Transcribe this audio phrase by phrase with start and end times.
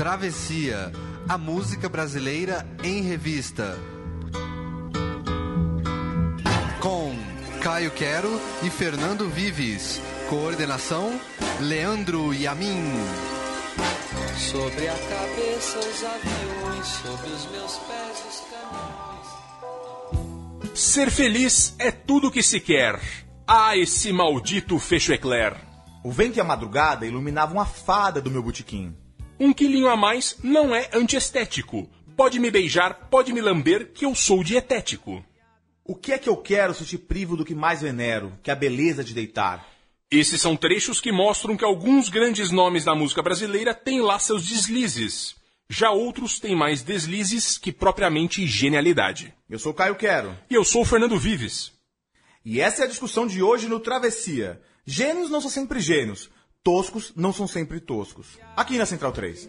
[0.00, 0.90] Travessia,
[1.28, 3.78] a música brasileira em revista.
[6.80, 7.14] Com
[7.60, 8.30] Caio Quero
[8.62, 10.00] e Fernando Vives.
[10.30, 11.20] Coordenação:
[11.60, 12.82] Leandro Yamin.
[14.38, 18.40] Sobre a cabeça os aviões, sobre os meus pés os
[20.62, 20.80] caminhões.
[20.80, 22.98] Ser feliz é tudo que se quer.
[23.46, 25.54] Ah, esse maldito fecho eclair.
[26.02, 28.96] O vento e a madrugada iluminavam a fada do meu botequim.
[29.42, 31.88] Um quilinho a mais não é antiestético.
[32.14, 35.24] Pode me beijar, pode me lamber, que eu sou dietético.
[35.82, 38.52] O que é que eu quero se te privo do que mais venero, que é
[38.52, 39.66] a beleza de deitar?
[40.10, 44.46] Esses são trechos que mostram que alguns grandes nomes da música brasileira têm lá seus
[44.46, 45.34] deslizes.
[45.70, 49.32] Já outros têm mais deslizes que propriamente genialidade.
[49.48, 50.36] Eu sou Caio Quero.
[50.50, 51.72] E eu sou o Fernando Vives.
[52.44, 54.60] E essa é a discussão de hoje no Travessia.
[54.84, 56.28] Gênios não são sempre gênios.
[56.62, 58.38] Toscos não são sempre toscos.
[58.54, 59.48] Aqui na Central 3.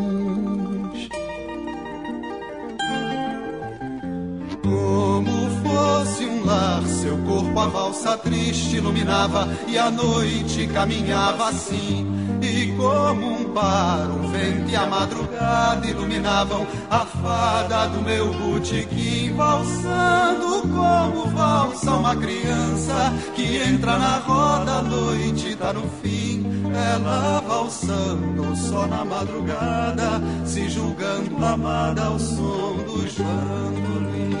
[4.61, 12.07] Como fosse um lar, seu corpo a valsa triste iluminava e a noite caminhava assim.
[12.41, 19.33] E como um par, o vento e a madrugada iluminavam a fada do meu botequim,
[19.35, 26.43] valsando como valsa uma criança que entra na roda, a noite tá no fim.
[26.73, 34.40] Ela valsando só na madrugada, se julgando amada ao som dos bandolins.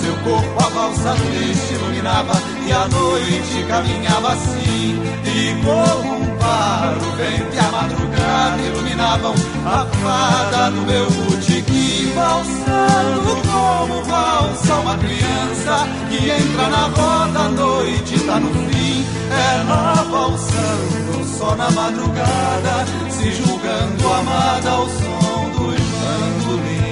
[0.00, 2.32] Seu corpo a valsa triste iluminava
[2.66, 5.00] e a noite caminhava assim.
[5.24, 12.12] E como um par, o vento e a madrugada iluminavam a fada do meu botequim,
[12.14, 19.06] valsando como valsa uma criança que entra na roda, a noite tá no fim.
[19.30, 26.91] Ela valsando só na madrugada, se julgando amada ao som dos bandolins.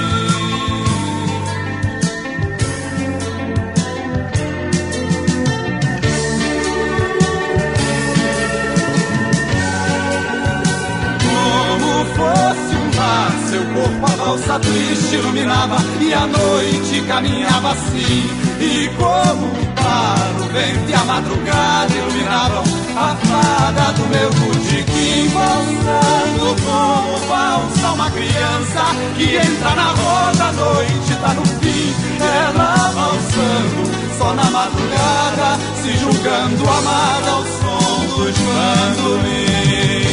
[13.51, 18.23] Seu corpo a valsa triste iluminava e a noite caminhava assim.
[18.61, 22.63] E como um par, o vento e a madrugada iluminavam
[22.95, 30.51] a fada do meu botequim, valsando como valsa uma criança que entra na roda, a
[30.53, 31.93] noite tá no fim.
[32.21, 40.10] Ela valsando só na madrugada, se julgando amada ao som dos bandolins.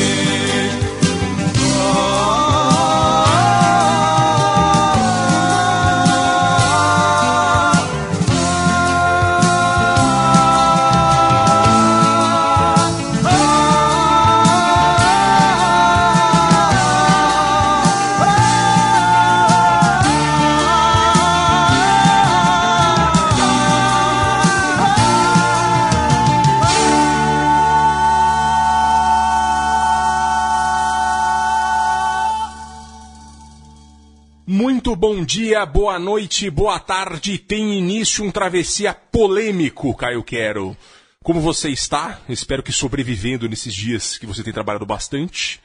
[34.99, 37.39] Bom dia, boa noite, boa tarde.
[37.39, 40.77] Tem início um travessia polêmico, Caio Quero.
[41.23, 42.21] Como você está?
[42.29, 45.61] Espero que sobrevivendo nesses dias que você tem trabalhado bastante.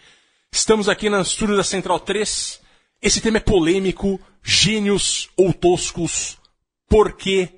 [0.51, 2.62] Estamos aqui na estúdio da Central 3.
[3.01, 6.38] Esse tema é polêmico, gênios ou toscos,
[6.88, 7.50] porque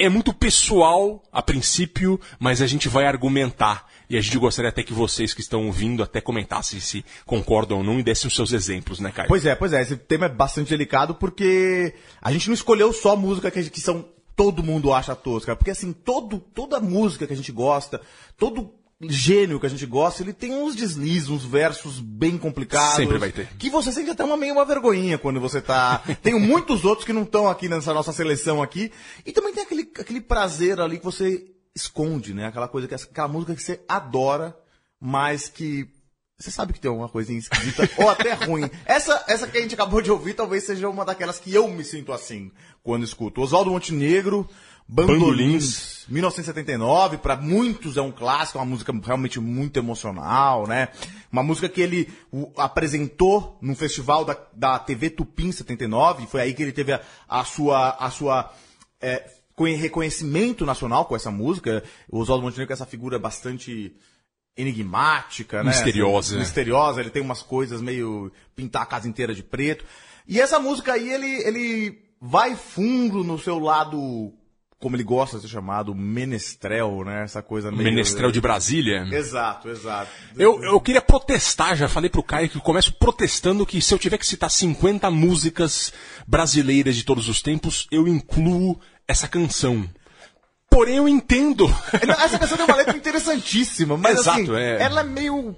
[0.00, 3.86] é muito pessoal a princípio, mas a gente vai argumentar.
[4.12, 7.82] E a gente gostaria até que vocês que estão ouvindo até comentassem se concordam ou
[7.82, 9.26] não e dessem os seus exemplos, né, Caio?
[9.26, 9.80] Pois é, pois é.
[9.80, 14.04] Esse tema é bastante delicado porque a gente não escolheu só música que, que são
[14.36, 15.56] todo mundo acha tosca.
[15.56, 18.02] Porque assim, todo, toda música que a gente gosta,
[18.36, 22.96] todo gênio que a gente gosta, ele tem uns deslizes, uns versos bem complicados.
[22.96, 23.48] Sempre vai ter.
[23.58, 26.02] Que você sente até uma meio uma vergonhinha quando você tá.
[26.22, 28.92] tem muitos outros que não estão aqui nessa nossa seleção aqui.
[29.24, 32.46] E também tem aquele, aquele prazer ali que você esconde, né?
[32.46, 34.56] Aquela coisa que aquela música que você adora,
[35.00, 35.88] mas que
[36.38, 38.68] você sabe que tem alguma coisinha esquisita ou até ruim.
[38.84, 41.84] Essa, essa que a gente acabou de ouvir talvez seja uma daquelas que eu me
[41.84, 42.50] sinto assim
[42.82, 43.40] quando escuto.
[43.40, 44.48] Oswaldo Montenegro,
[44.88, 46.04] Bandolins, Bandolins.
[46.08, 50.88] 1979, para muitos é um clássico, uma música realmente muito emocional, né?
[51.30, 52.12] Uma música que ele
[52.56, 57.44] apresentou num festival da, da TV Tupim 79, foi aí que ele teve a, a
[57.44, 58.52] sua, a sua
[59.00, 61.82] é, conhe- reconhecimento nacional com essa música.
[62.10, 63.94] O Oswaldo Montenegro é essa figura bastante
[64.56, 65.70] enigmática, né?
[65.70, 66.34] Misteriosa.
[66.34, 69.84] Assim, misteriosa, ele tem umas coisas meio pintar a casa inteira de preto.
[70.26, 74.32] E essa música aí, ele, ele vai fundo no seu lado,
[74.78, 77.24] como ele gosta de ser chamado, menestrel, né?
[77.24, 77.82] Essa coisa meio...
[77.84, 79.06] Menestrel de Brasília.
[79.10, 80.10] Exato, exato.
[80.36, 83.98] Eu, eu queria protestar, já falei pro Caio que eu começo protestando que se eu
[83.98, 85.92] tiver que citar 50 músicas
[86.26, 89.88] brasileiras de todos os tempos, eu incluo essa canção.
[90.70, 91.68] Porém, eu entendo.
[91.68, 94.82] Não, Essa canção tem uma letra interessantíssima, mas Exato, assim, é.
[94.82, 95.54] ela é meio...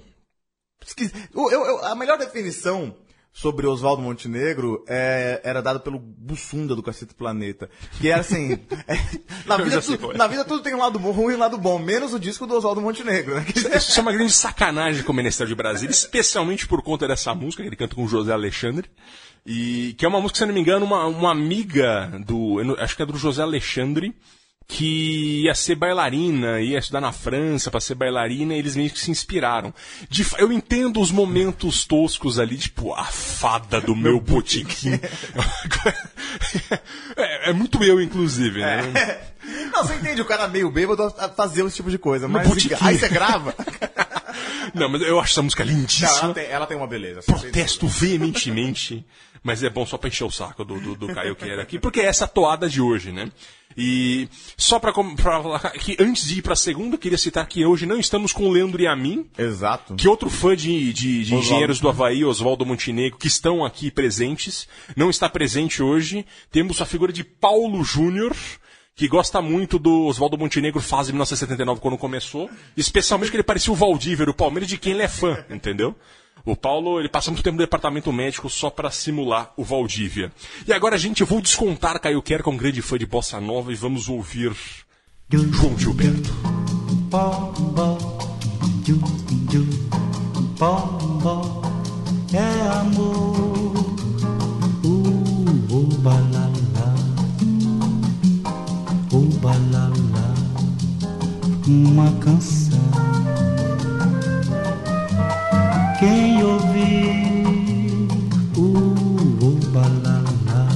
[1.33, 2.95] Eu- eu- a melhor definição
[3.35, 7.69] sobre Oswaldo Montenegro é, era dada pelo Bussunda do Cacete Planeta.
[7.99, 8.53] Que era assim.
[8.87, 8.95] é,
[9.45, 10.17] na, vida qual é.
[10.17, 12.47] na vida tudo tem um lado bom, ruim e um lado bom, menos o disco
[12.47, 13.45] do Oswaldo Montenegro, né?
[13.53, 17.61] Isso é uma grande sacanagem com o Menestrel de Brasília, especialmente por conta dessa música
[17.61, 18.89] que ele canta com o José Alexandre.
[19.45, 22.63] E que é uma música, se não me engano, uma, uma amiga do.
[22.63, 24.11] não- acho que é do José Alexandre,
[24.67, 28.97] que ia ser bailarina, ia estudar na França para ser bailarina, e eles meio que
[28.99, 29.71] se inspiraram.
[30.09, 34.93] De eu entendo os momentos toscos ali, tipo, a fada do meu botiquim.
[37.15, 38.81] é, é muito eu, inclusive, né?
[39.71, 42.47] Não, você entende o cara meio bêbado a fazer esse tipo de coisa, mas
[42.81, 43.53] aí você grava.
[44.73, 46.09] Não, mas eu acho essa música Não, lindíssima.
[46.23, 47.21] ela, tem, ela tem uma beleza.
[47.21, 49.05] protesto veementemente,
[49.45, 51.77] mas é bom só pra encher o saco do, do, do Caio que era aqui,
[51.77, 53.31] porque é essa toada de hoje, né?
[53.77, 54.27] E
[54.57, 57.99] só pra falar que antes de ir pra segunda, eu queria citar que hoje não
[57.99, 59.93] estamos com o Leandro e a mim, Exato.
[59.93, 64.67] que outro fã de, de, de engenheiros do Havaí, Oswaldo Montenegro, que estão aqui presentes,
[64.95, 66.25] não está presente hoje.
[66.51, 68.35] Temos a figura de Paulo Júnior,
[68.95, 73.75] que gosta muito do Oswaldo Montenegro fase 1979 quando começou, especialmente que ele parecia o
[73.75, 75.95] Valdíver, o Palmeiras, de quem ele é fã, entendeu?
[76.45, 80.31] O Paulo, ele passa muito tempo no departamento médico só para simular o Valdívia.
[80.67, 83.41] E agora, gente, eu vou descontar Caio Quer, que é um grande fã de bossa
[83.41, 84.55] nova, e vamos ouvir
[85.31, 86.31] João Gilberto.
[92.31, 93.55] É amor.
[94.83, 95.25] Uh,
[95.71, 96.15] uh, uh,
[101.67, 103.34] uma canção.
[105.97, 108.09] Quem ouvir,
[108.57, 110.67] uh, uh, balala,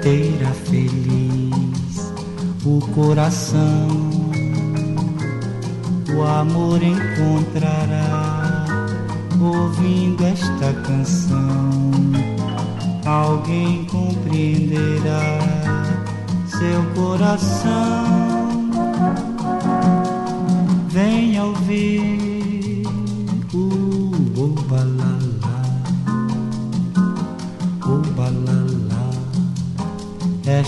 [0.00, 2.12] terá feliz
[2.64, 3.88] o coração.
[6.16, 8.64] O amor encontrará
[9.38, 11.80] ouvindo esta canção.
[13.04, 15.38] Alguém compreenderá
[16.46, 18.70] seu coração.
[20.88, 22.21] Venha ouvir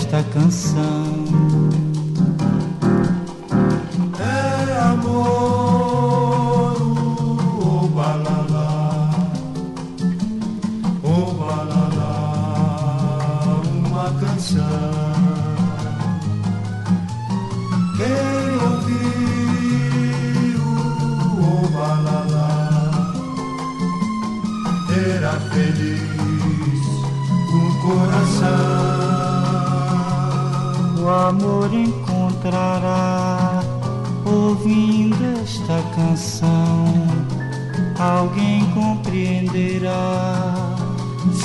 [0.05, 1.64] esta canção.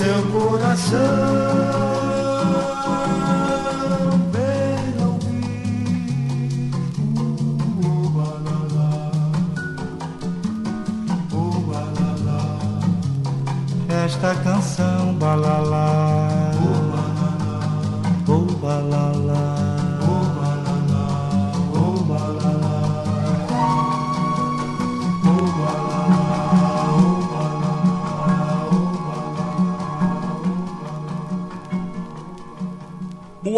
[0.01, 1.90] Seu coração.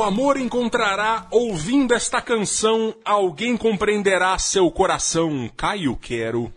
[0.03, 5.49] O amor encontrará, ouvindo esta canção, alguém compreenderá seu coração.
[5.57, 6.53] Caio Quero.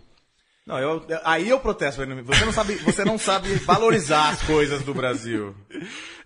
[0.65, 2.01] Não, eu, aí eu protesto.
[2.23, 5.53] Você não sabe, você não sabe valorizar as coisas do Brasil.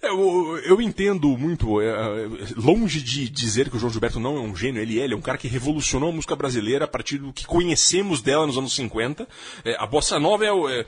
[0.02, 4.38] É, Eu, eu entendo muito, é, é, longe de dizer que o João Gilberto não
[4.38, 6.88] é um gênio, ele é, ele é um cara que revolucionou a música brasileira a
[6.88, 9.28] partir do que conhecemos dela nos anos 50.
[9.66, 10.86] É, a bossa nova é, é,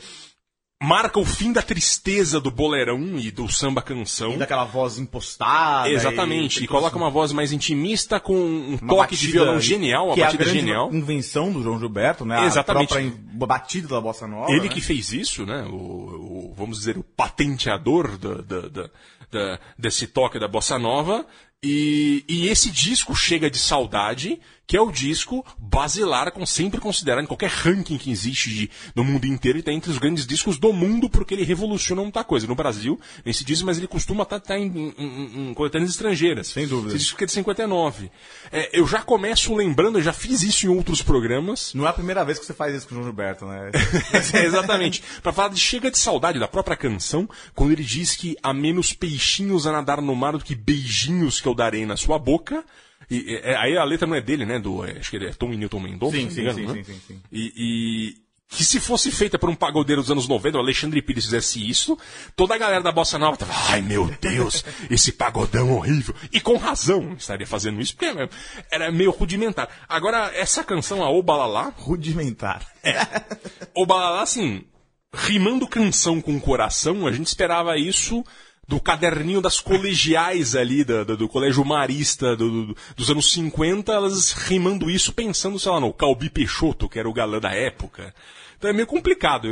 [0.81, 4.33] marca o fim da tristeza do boleirão e do samba canção.
[4.33, 5.89] E daquela voz impostada.
[5.89, 9.59] Exatamente, e, e coloca uma voz mais intimista com um uma toque de batida violão
[9.61, 10.89] genial, uma que batida é a grande genial.
[10.93, 12.45] invenção do João Gilberto, né?
[12.45, 12.93] Exatamente.
[12.93, 13.13] A própria
[13.47, 14.51] batida da bossa nova.
[14.51, 14.69] Ele né?
[14.69, 15.63] que fez isso, né?
[15.69, 18.89] O, o- vamos dizer, o patenteador da, da- da-
[19.31, 21.25] da- desse toque da bossa nova.
[21.63, 27.24] E, e esse disco chega de saudade, que é o disco basilar, com, sempre considerado
[27.24, 30.58] em qualquer ranking que existe de- no mundo inteiro, ele está entre os grandes discos
[30.58, 32.48] do mundo, porque ele revoluciona muita coisa.
[32.48, 36.48] No Brasil, nesse disco, mas ele costuma estar em, em, em- em coletâneas estrangeiras.
[36.48, 36.96] Sem dúvida.
[36.96, 38.10] Esse disco é de 59.
[38.51, 41.74] É, eu já começo lembrando, eu já fiz isso em outros programas.
[41.75, 43.70] Não é a primeira vez que você faz isso com o João Gilberto, né?
[44.34, 45.03] É, exatamente.
[45.22, 48.94] Pra falar de Chega de Saudade, da própria canção, quando ele diz que há menos
[48.94, 52.63] peixinhos a nadar no mar do que beijinhos que eu darei na sua boca.
[53.10, 54.60] E, é, aí a letra não é dele, né?
[54.60, 56.17] Do, é, acho que ele é Tom e Newton Mendonça.
[56.17, 56.74] Sim, sim, engano, sim, né?
[56.74, 57.22] sim, sim, sim.
[57.31, 61.24] E, e que se fosse feita por um pagodeiro dos anos 90, o Alexandre Pires
[61.24, 61.98] fizesse isso,
[62.36, 66.13] toda a galera da Bossa Nova tava, ai meu Deus, esse pagodão horrível.
[66.34, 68.29] E com razão estaria fazendo isso, porque
[68.70, 69.70] era meio rudimentar.
[69.88, 72.67] Agora, essa canção, a Obalalá, Rudimentar.
[73.74, 74.65] o Balalá, assim,
[75.13, 78.24] rimando canção com coração, a gente esperava isso
[78.72, 83.92] do caderninho das colegiais ali, da- da- do, colégio marista do- do- dos anos 50,
[83.92, 88.16] elas rimando isso pensando, sei lá, no Calbi Peixoto, que era o galã da época.
[88.58, 89.48] Então é meio complicado.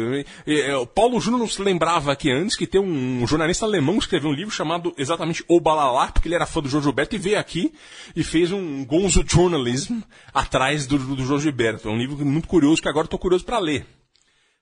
[0.82, 4.30] O Paulo Júnior não se lembrava aqui antes que tem um jornalista alemão que escreveu
[4.30, 7.40] um livro chamado exatamente O Balalá, porque ele era fã do João Gilberto e veio
[7.40, 7.74] aqui
[8.16, 10.00] e fez um gonzo journalism
[10.34, 11.90] atrás do, do João Gilberto.
[11.90, 13.86] É um livro muito curioso que agora estou curioso para ler.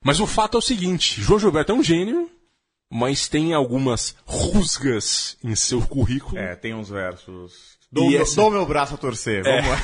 [0.02, 2.28] Mas o fato é o seguinte: João Gilberto é um gênio,
[2.90, 6.38] mas tem algumas rusgas em seu currículo.
[6.38, 7.76] É, tem uns versos.
[7.90, 9.46] Dou, meu, essa- dou meu braço a torcer.
[9.46, 9.62] É.
[9.62, 9.78] Vamos lá.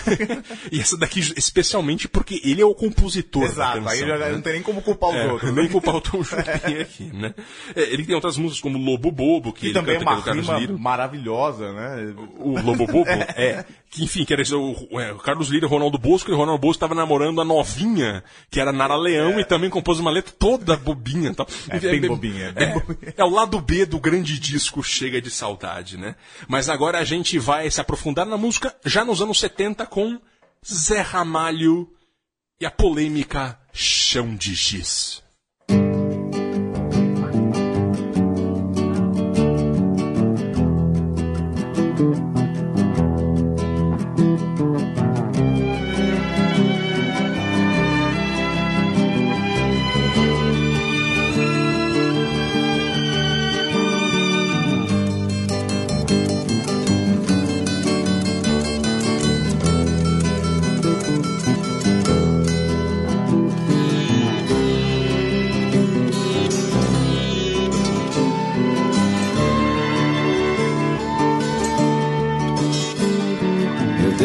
[0.71, 3.93] e essa daqui, especialmente porque ele é o compositor da Exato, canção.
[3.93, 4.29] aí né?
[4.31, 5.55] não tem nem como culpar os É, outros.
[5.55, 7.35] nem culpar o Tom Jobim aqui, né?
[7.75, 10.33] É, ele tem outras músicas como Lobo Bobo, que E ele também é que é
[10.35, 12.15] uma rima maravilhosa, né?
[12.41, 13.65] O Lobo Bobo, é.
[13.95, 16.37] Que, enfim, que era o, é, o Carlos Lira e o Ronaldo Bosco, e o
[16.37, 20.35] Ronaldo Bosco estava namorando a novinha, que era Nara Leão, e também compôs uma letra
[20.37, 21.33] toda bobinha.
[21.33, 21.47] Tal.
[21.69, 23.15] É, bem bobinha, é bem bobinha.
[23.17, 26.17] é o lado B do grande disco Chega de Saudade, né?
[26.49, 30.21] Mas agora a gente vai se aprofundar na música já nos anos 70 com
[30.67, 31.89] Zé Ramalho
[32.61, 35.23] e a polêmica Chão de Giz.
[41.97, 42.34] Eu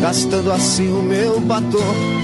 [0.00, 2.23] Gastando assim o meu batom.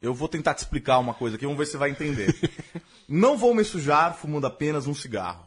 [0.00, 2.34] Eu vou tentar te explicar uma coisa aqui, vamos ver se você vai entender.
[3.08, 5.46] Não vou me sujar fumando apenas um cigarro.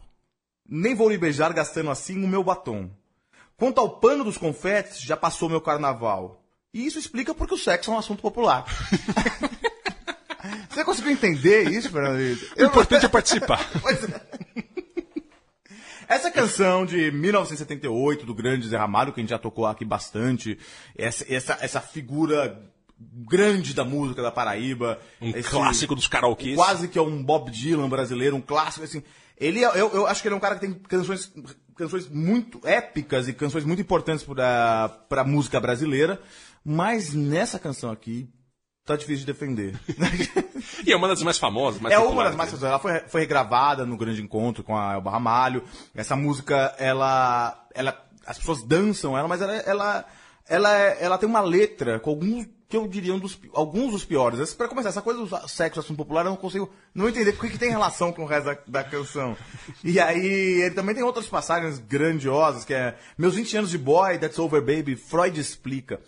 [0.67, 2.89] Nem vou lhe beijar gastando assim o meu batom.
[3.57, 6.43] Quanto ao pano dos confetes, já passou meu carnaval.
[6.73, 8.65] E isso explica porque o sexo é um assunto popular.
[10.69, 12.19] Você conseguiu entender isso, Fernando?
[12.57, 13.65] O importante é participar.
[13.81, 14.21] Pois é.
[16.07, 20.57] Essa canção de 1978, do grande Zé Ramalho, que a gente já tocou aqui bastante,
[20.95, 22.61] essa, essa, essa figura
[22.99, 24.99] grande da música da Paraíba.
[25.21, 26.55] Um esse- clássico dos karaokês.
[26.55, 29.03] Quase que é um Bob Dylan brasileiro, um clássico, assim.
[29.37, 31.31] Ele, é- eu, eu acho que ele é um cara que tem canções,
[31.75, 36.21] canções muito épicas e canções muito importantes pra, pra música brasileira,
[36.63, 38.29] mas nessa canção aqui,
[38.85, 39.75] tá difícil de defender.
[40.85, 42.61] E é uma das mais famosas, mais é uma das mais dele.
[42.61, 42.63] famosas.
[42.63, 45.63] Ela foi, foi regravada no Grande Encontro com a Elba Ramalho.
[45.93, 50.05] Essa música, ela, ela, as pessoas dançam ela, mas ela, ela,
[50.47, 54.05] ela, é- ela tem uma letra com alguns que eu diria um dos, alguns dos
[54.05, 54.53] piores.
[54.53, 57.57] Pra começar, essa coisa do sexo assunto popular, eu não consigo não entender o que,
[57.57, 59.37] tem relação com o resto da, da canção.
[59.83, 64.17] E aí, ele também tem outras passagens grandiosas, que é Meus 20 anos de boy,
[64.17, 65.99] that's over baby, Freud explica.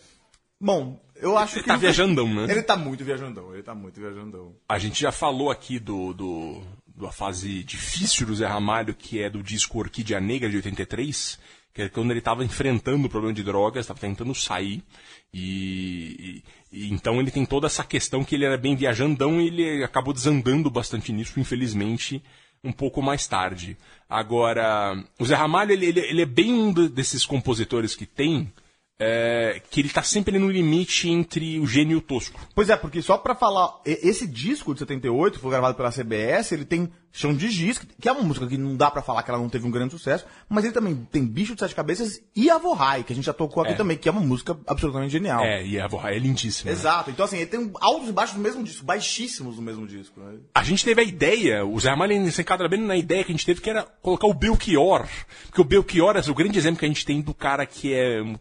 [0.60, 1.68] Bom, eu acho Ele que...
[1.68, 2.48] tá viajandão, né?
[2.50, 4.56] Ele tá muito viajandão, ele tá muito viajandão.
[4.68, 6.64] A gente já falou aqui do, do,
[6.96, 11.40] da fase difícil do Zé Ramalho, que é do disco Orquídea Negra de 83,
[11.78, 14.84] que é quando ele estava enfrentando o problema de drogas, estava tentando sair.
[15.32, 19.46] E, e- e então ele tem toda essa questão que ele era bem viajandão e
[19.46, 22.20] ele acabou desandando bastante nisso, infelizmente,
[22.64, 23.78] um pouco mais tarde.
[24.10, 28.52] Agora, o Zé Ramalho, ele, ele, ele é bem um de- desses compositores que tem
[29.00, 32.40] é, que ele tá sempre ali no limite entre o gênio e o tosco.
[32.56, 36.66] Pois é, porque só pra falar, esse disco de 78 foi gravado pela CBS, ele
[36.66, 39.40] tem Chão de Giz, que é uma música que não dá pra falar que ela
[39.40, 42.58] não teve um grande sucesso, mas ele também tem Bicho de Sete Cabeças e A
[42.60, 43.76] Vorrai, que a gente já tocou aqui É.
[43.76, 45.44] também, que é uma música absolutamente genial.
[45.44, 46.70] É, e a Vorra é lindíssima.
[46.72, 46.78] né?
[46.78, 50.20] Exato, então assim, ele tem altos e baixos no mesmo disco, baixíssimos no mesmo disco.
[50.20, 50.38] né?
[50.54, 53.36] A gente teve a ideia, o Zé Ramalho se enquadra bem na ideia que a
[53.36, 55.08] gente teve, que era colocar o Belchior.
[55.46, 58.22] Porque o Belchior é o grande exemplo que a gente tem do cara que é
[58.22, 58.36] um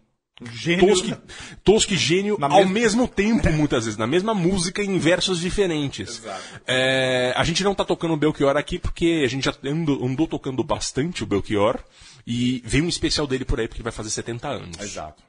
[0.52, 0.86] Gênio.
[0.86, 1.16] tosco,
[1.64, 5.40] tosco e gênio Na ao mesma- mesmo tempo, muitas vezes, na mesma música em versos
[5.40, 6.22] diferentes.
[6.66, 10.26] É, a gente não tá tocando o Belchior aqui porque a gente já andou, andou
[10.26, 11.78] tocando bastante o Belchior
[12.26, 14.78] e veio um especial dele por aí porque vai fazer 70 anos.
[14.80, 15.22] Exato.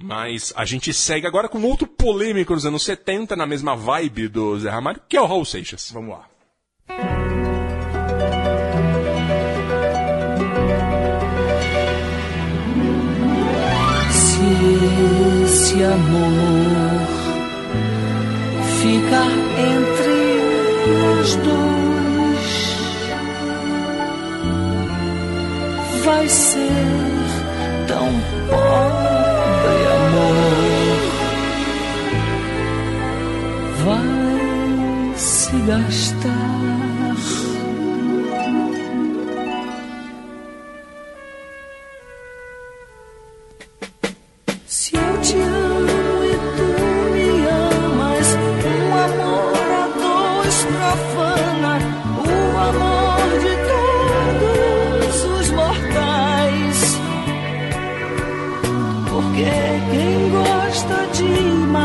[0.00, 4.60] Mas a gente segue agora com outro polêmico dos anos 70, na mesma vibe do
[4.60, 5.90] Zé Ramalho, que é o Raul Seixas.
[5.90, 7.25] Vamos lá.
[15.44, 17.06] Esse amor
[18.80, 20.18] ficar entre
[21.20, 22.50] os dois,
[26.04, 26.70] vai ser
[27.88, 28.08] tão
[28.48, 30.98] pobre amor,
[33.84, 36.55] vai se gastar.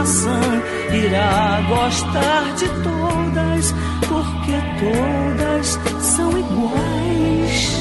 [0.01, 0.41] Maçã
[0.91, 3.71] irá gostar de todas,
[4.07, 7.71] porque todas são iguais.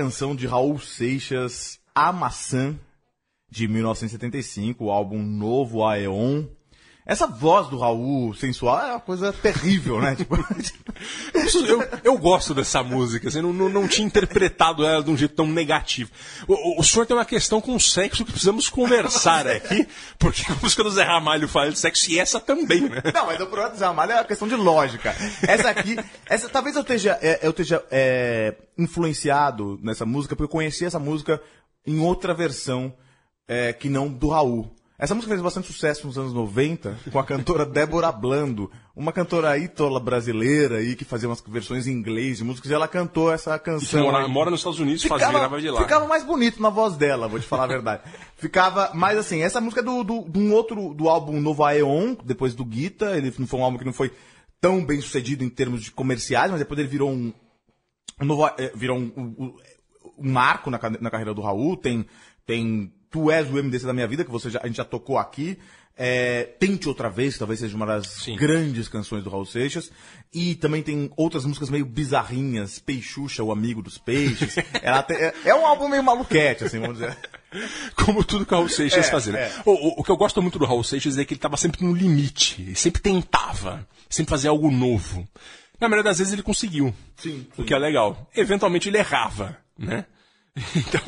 [0.00, 2.74] Canção de Raul Seixas, A Maçã,
[3.50, 6.46] de 1975, o álbum Novo Aeon.
[7.06, 10.14] Essa voz do Raul sensual é uma coisa terrível, né?
[10.14, 10.36] Tipo,
[11.66, 15.34] Eu, eu- gosto dessa música, assim, não, não, não tinha interpretado ela de um jeito
[15.34, 16.10] tão negativo.
[16.46, 20.42] O, o- o senhor tem uma questão com o sexo que precisamos conversar aqui, porque
[20.52, 23.02] a música do Zé Ramalho fala de sexo e essa também, né?
[23.14, 25.14] Não, mas o problema do Zé Ramalho é uma questão de lógica.
[25.48, 30.52] Essa aqui, essa, talvez eu esteja, é, eu esteja é, influenciado nessa música, porque eu
[30.52, 31.40] conheci essa música
[31.86, 32.92] em outra versão
[33.48, 34.70] é, que não do Raul.
[35.02, 39.56] Essa música fez bastante sucesso nos anos 90 com a cantora Débora Blando, uma cantora
[39.56, 43.58] ítola brasileira aí que fazia umas versões em inglês de músicas e ela cantou essa
[43.58, 44.02] canção.
[44.04, 45.80] mora, mora nos Estados Unidos, fazia grava de lá.
[45.82, 48.02] ficava mais bonito na voz dela, vou te falar a verdade.
[48.36, 52.14] ficava, mas assim, essa música é do, do, de um outro, do álbum Novo Aeon,
[52.22, 54.12] depois do Guita, ele não foi um álbum que não foi
[54.60, 57.32] tão bem sucedido em termos de comerciais, mas depois ele virou um,
[58.20, 59.56] um novo, eh, virou um, um-
[60.18, 62.04] um marco na, na carreira do Raul, tem,
[62.44, 65.18] tem Tu És o MDC da Minha Vida, que você já, a gente já tocou
[65.18, 65.58] aqui,
[65.96, 68.36] é, Tente Outra Vez, que talvez seja uma das Sim.
[68.36, 69.90] grandes canções do Raul Seixas,
[70.32, 75.34] e também tem outras músicas meio bizarrinhas, Peixuxa, o Amigo dos Peixes, Ela tem- é,
[75.46, 77.16] é um álbum meio maluquete, assim, vamos dizer.
[77.96, 79.32] Como tudo que o Raul Seixas É, fazia.
[79.32, 79.40] né?
[79.42, 79.52] é.
[79.66, 81.84] O, o- o que eu gosto muito do Raul Seixas é que ele tava sempre
[81.84, 82.74] no limite.
[82.76, 83.86] Sempre tentava.
[84.08, 85.28] Sempre fazia algo novo.
[85.80, 86.94] Na maioria das vezes ele conseguiu.
[87.16, 88.28] Sim, O que é legal.
[88.36, 90.06] Eventualmente ele errava, né?
[90.76, 91.00] Então,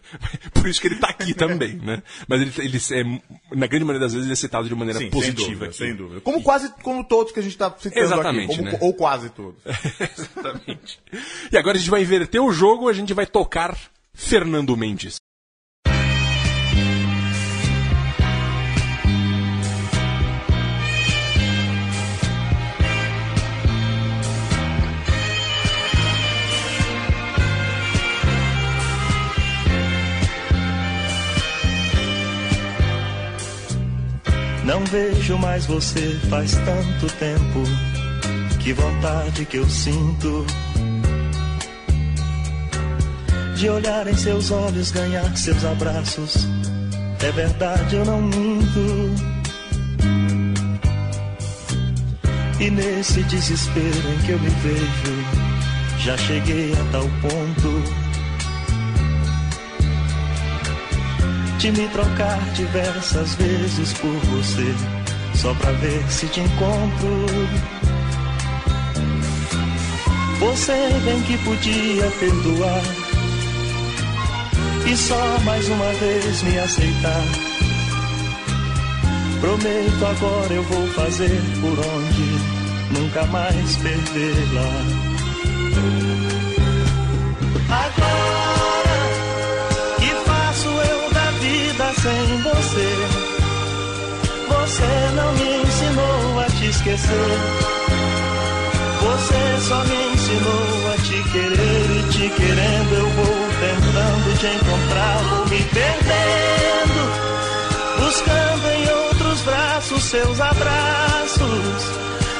[0.54, 2.02] por isso que ele tá aqui também, né?
[2.28, 5.04] Mas ele, ele é, na grande maioria das vezes ele é citado de maneira Sim,
[5.06, 5.76] sem positiva dúvida, aqui.
[5.76, 6.20] sem dúvida.
[6.20, 8.78] Como quase, como todos que a gente tá citando Exatamente, aqui, como- né?
[8.80, 9.60] ou quase todos.
[10.18, 11.00] Exatamente.
[11.52, 13.76] E agora a gente vai inverter o jogo, a gente vai tocar
[14.14, 15.16] Fernando Mendes.
[34.70, 37.60] Não vejo mais você faz tanto tempo.
[38.60, 40.46] Que vontade que eu sinto
[43.56, 46.46] de olhar em seus olhos, ganhar seus abraços.
[47.20, 49.12] É verdade, eu não minto.
[52.60, 58.09] E nesse desespero em que eu me vejo, já cheguei a tal ponto.
[61.60, 64.74] De me trocar diversas vezes por você,
[65.34, 67.26] só pra ver se te encontro.
[70.38, 70.72] Você
[71.04, 72.82] bem que podia perdoar
[74.90, 77.24] e só mais uma vez me aceitar.
[79.42, 85.10] Prometo agora eu vou fazer por onde nunca mais perdê-la.
[85.76, 86.29] Agora
[92.02, 92.90] sem você?
[94.48, 97.38] Você não me ensinou a te esquecer.
[99.02, 105.18] Você só me ensinou a te querer e te querendo eu vou tentando te encontrar,
[105.28, 107.02] vou me perdendo,
[107.98, 111.84] buscando em outros braços seus abraços,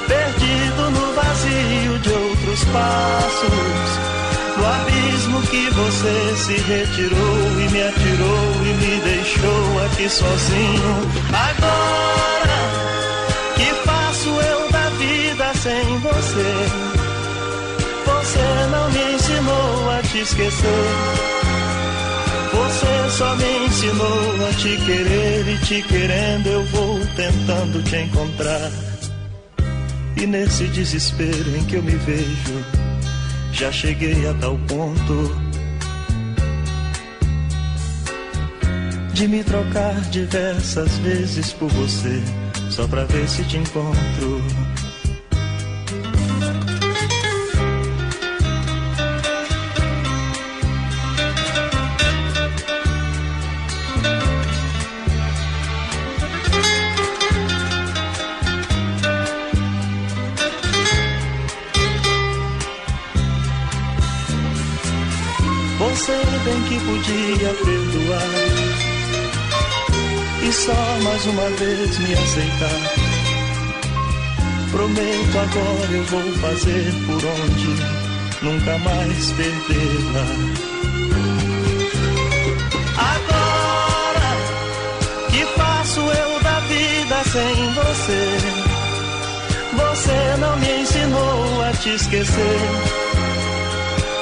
[0.07, 4.20] perdido no vazio de outros passos.
[4.57, 11.11] No abismo que você se retirou e me atirou e me deixou aqui sozinho.
[11.33, 12.61] Agora
[13.57, 17.01] que faço eu da vida sem você?
[18.07, 21.31] Você não me ensinou a te esquecer.
[22.53, 28.71] Você só me ensinou a te querer e te querendo eu vou tentando te encontrar.
[30.17, 32.65] E nesse desespero em que eu me vejo,
[33.61, 35.37] já cheguei a tal ponto
[39.13, 42.23] de me trocar diversas vezes por você,
[42.71, 44.43] só pra ver se te encontro.
[65.81, 66.13] Você
[66.45, 68.71] bem que podia perdoar
[70.43, 72.81] e só mais uma vez me aceitar.
[74.71, 77.69] Prometo agora eu vou fazer por onde
[78.43, 80.27] nunca mais perdê-la.
[82.99, 84.37] Agora
[85.31, 88.39] que faço eu da vida sem você?
[89.79, 93.00] Você não me ensinou a te esquecer.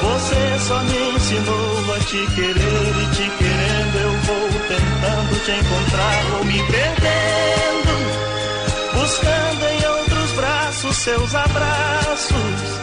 [0.08, 6.24] Você só me ensinou a te querer e te querendo eu vou tentando te encontrar,
[6.30, 7.92] vou me perdendo,
[8.94, 12.80] buscando em outros braços seus abraços,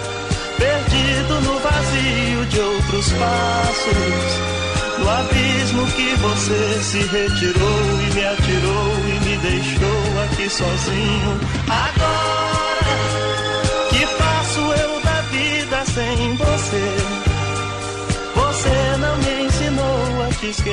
[0.57, 4.55] perdido no vazio de outros passos,
[4.99, 11.39] no abismo que você se retirou e me atirou e me deixou aqui sozinho.
[11.69, 12.45] Agora
[13.89, 16.34] que faço eu da vida sem
[20.45, 20.63] Você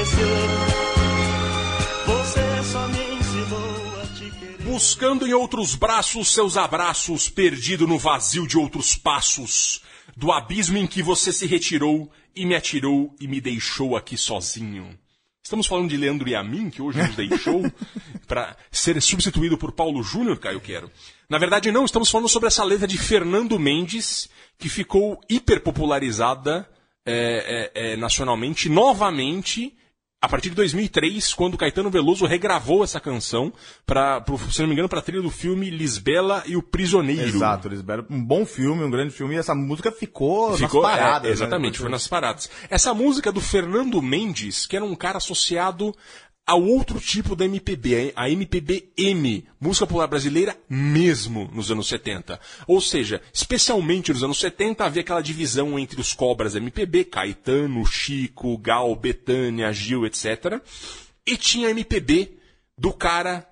[2.75, 4.57] não me ensinou a te esquecer.
[4.59, 4.73] Você me ensinou.
[4.73, 9.83] buscando em outros braços seus abraços, perdido no vazio de outros passos,
[10.15, 14.99] do abismo em que você se retirou e me atirou e me deixou aqui sozinho.
[15.43, 17.63] Estamos falando de Leandro e a mim, que hoje nos deixou,
[18.29, 20.91] para ser substituído por Paulo Júnior, Caio Quero.
[21.29, 26.69] Na verdade, não, estamos falando sobre essa letra de Fernando Mendes, que ficou hiperpopularizada
[27.05, 29.75] é, é, é, nacionalmente, novamente,
[30.21, 33.53] a partir de 2003, quando Caetano Veloso regravou essa canção,
[33.85, 37.25] pra, pro, se não me engano, para a trilha do filme Lisbela e o Prisioneiro.
[37.37, 38.07] Exato, Lisbela.
[38.09, 41.25] Um bom filme, um grande filme, e essa música ficou, Ficou, nas é, paradas.
[41.25, 41.33] né?
[41.33, 42.49] exatamente, foi nas paradas.
[42.71, 45.93] Essa música do Fernando Mendes, que era um cara associado
[46.47, 52.39] ao outro tipo da MPB, a MPB-M, música popular brasileira mesmo nos anos 70.
[52.67, 58.59] Ou seja, especialmente nos anos 70 havia aquela divisão entre os cobras MPB, Caetano, Chico,
[58.59, 60.61] Gal, Betânia, Gil, etc.
[61.27, 62.37] E tinha a MPB
[62.77, 63.47] do cara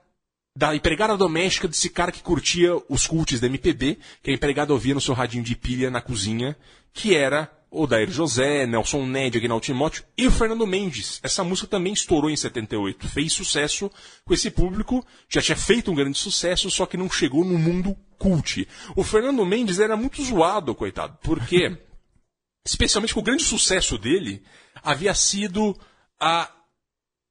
[0.56, 4.94] da empregada doméstica desse cara que curtia os cultos da MPB, que a empregada ouvia
[4.94, 6.56] no seu radinho de pilha na cozinha,
[6.92, 11.20] que era o Dair José, Nelson Ned, Aguinaldo Timóteo e o Fernando Mendes.
[11.22, 13.90] Essa música também estourou em 78, fez sucesso
[14.24, 17.96] com esse público, já tinha feito um grande sucesso, só que não chegou no mundo
[18.18, 18.66] cult.
[18.96, 21.78] O Fernando Mendes era muito zoado, coitado, porque,
[22.66, 24.42] especialmente com o grande sucesso dele,
[24.82, 25.78] havia sido
[26.18, 26.50] a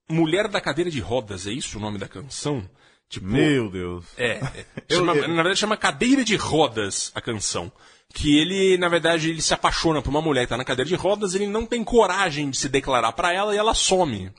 [0.10, 2.68] Mulher da Cadeira de Rodas, é isso o nome da canção?
[3.10, 4.06] Tipo, Meu Deus.
[4.18, 4.66] é, é.
[4.96, 7.72] Chama- na verdade chama Cadeira de Rodas a canção.
[8.14, 10.96] Que ele, na verdade, ele se apaixona por uma mulher que tá na cadeira de
[10.96, 14.32] rodas, ele não tem coragem de se declarar pra ela e ela some.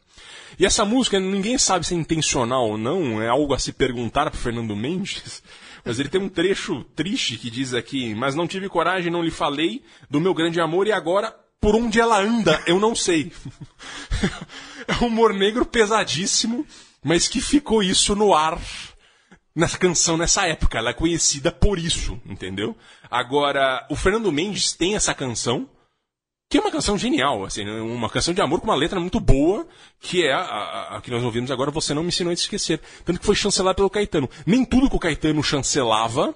[0.58, 4.30] E essa música, ninguém sabe se é intencional ou não, é algo a se perguntar
[4.30, 5.42] pro Fernando Mendes.
[5.84, 9.30] Mas ele tem um trecho triste que diz aqui: Mas não tive coragem, não lhe
[9.30, 13.32] falei do meu grande amor e agora, por onde ela anda, eu não sei.
[14.86, 16.66] é um humor negro pesadíssimo,
[17.02, 18.60] mas que ficou isso no ar
[19.54, 20.78] nessa canção nessa época.
[20.78, 22.76] Ela é conhecida por isso, entendeu?
[23.10, 25.68] Agora, o Fernando Mendes tem essa canção,
[26.50, 27.80] que é uma canção genial, assim, né?
[27.80, 29.66] uma canção de amor com uma letra muito boa,
[30.00, 32.40] que é a, a- a que nós ouvimos agora, Você Não Me Ensinou a Te
[32.40, 32.80] Esquecer.
[33.04, 34.28] Tanto que foi chancelado pelo Caetano.
[34.46, 36.34] Nem tudo que o Caetano chancelava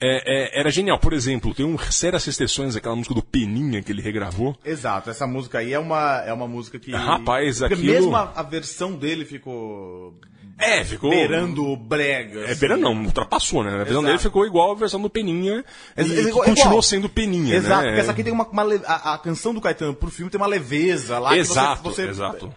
[0.00, 0.98] é, é, era genial.
[0.98, 4.56] Por exemplo, tem um sérias restrições, aquela música do Peninha que ele regravou.
[4.64, 6.90] Exato, essa música aí é uma, é uma música que.
[6.90, 10.18] Rapaz, aquilo- mesmo a, a versão dele ficou.
[10.58, 11.10] É, ficou...
[11.10, 12.40] Beirando o brega.
[12.40, 12.60] É, assim.
[12.60, 13.70] beira não, ultrapassou, né?
[13.72, 14.06] A versão Exato.
[14.06, 15.64] dele ficou igual a versão do Peninha.
[15.96, 17.88] Ex- E ex- que igual- continuou sendo Peninha, Exato, né?
[17.88, 18.46] porque essa aqui tem uma.
[18.46, 21.30] uma le- a, a canção do Caetano pro filme tem uma leveza lá.
[21.30, 22.54] que você- Exato, você, exato.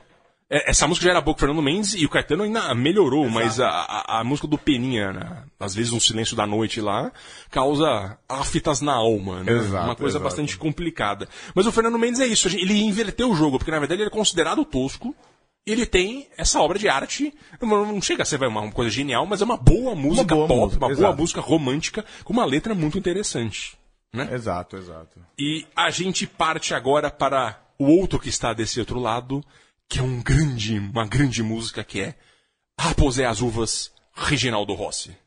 [0.47, 3.27] É, Essa música já era boa com o Fernando Mendes e o Caetano ainda melhorou,
[3.27, 5.43] mas a, a, a música do Peninha, né?
[5.59, 7.11] às vezes um silêncio da noite lá,
[7.49, 9.51] causa aftas na alma, né?
[9.53, 10.23] Exato, Uma coisa exato.
[10.23, 11.27] bastante complicada.
[11.55, 14.11] Mas o Fernando Mendes é isso, ele inverteu o jogo, porque na verdade ele é
[14.11, 15.34] considerado tosco, e
[15.65, 19.45] ele tem essa obra de arte, não chega a ser uma coisa genial, mas é
[19.45, 21.17] uma boa música boa pop, música, uma boa exato.
[21.17, 23.77] música romântica, com uma letra muito interessante.
[24.13, 24.29] Né?
[24.31, 25.19] Exato, exato.
[25.37, 29.43] E a gente parte agora para o outro que está desse outro lado,
[29.89, 32.15] que é um grande, uma grande música que é
[32.79, 35.17] Raposé as Uvas, Reginaldo Rossi.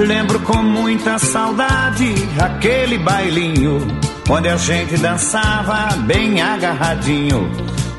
[0.00, 3.86] Lembro com muita saudade aquele bailinho
[4.30, 7.50] onde a gente dançava bem agarradinho,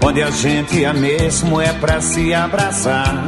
[0.04, 3.28] onde a gente ia mesmo é pra se abraçar.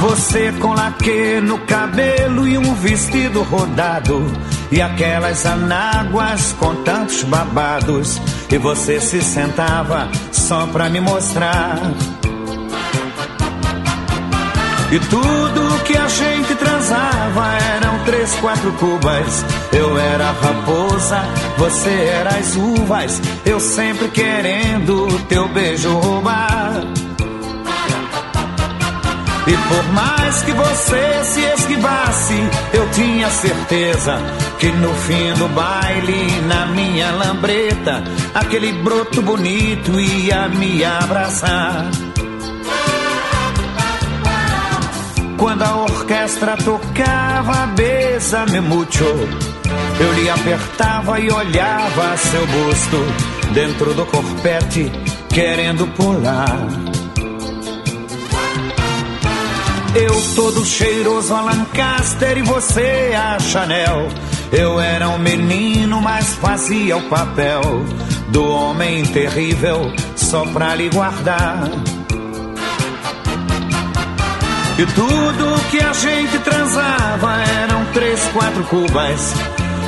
[0.00, 4.30] Você com laque no cabelo e um vestido rodado
[4.70, 11.80] e aquelas anáguas com tantos babados e você se sentava só pra me mostrar.
[14.92, 19.44] E tudo que a gente transava eram três, quatro cubas.
[19.72, 21.24] Eu era a raposa,
[21.58, 23.20] você era as uvas.
[23.44, 26.84] Eu sempre querendo teu beijo roubar.
[29.48, 32.34] E por mais que você se esquivasse,
[32.72, 34.18] eu tinha certeza
[34.58, 38.02] que no fim do baile, na minha lambreta,
[38.34, 41.90] aquele broto bonito ia me abraçar.
[45.36, 52.96] Quando a orquestra tocava Besa-me mucho, eu lhe apertava e olhava seu busto
[53.52, 54.90] dentro do corpete,
[55.28, 56.66] querendo pular.
[59.94, 64.08] Eu todo cheiroso a Lancaster e você a Chanel.
[64.52, 67.62] Eu era um menino, mas fazia o papel
[68.28, 71.70] do homem terrível só pra lhe guardar.
[74.78, 79.32] E tudo que a gente transava eram três, quatro cubas.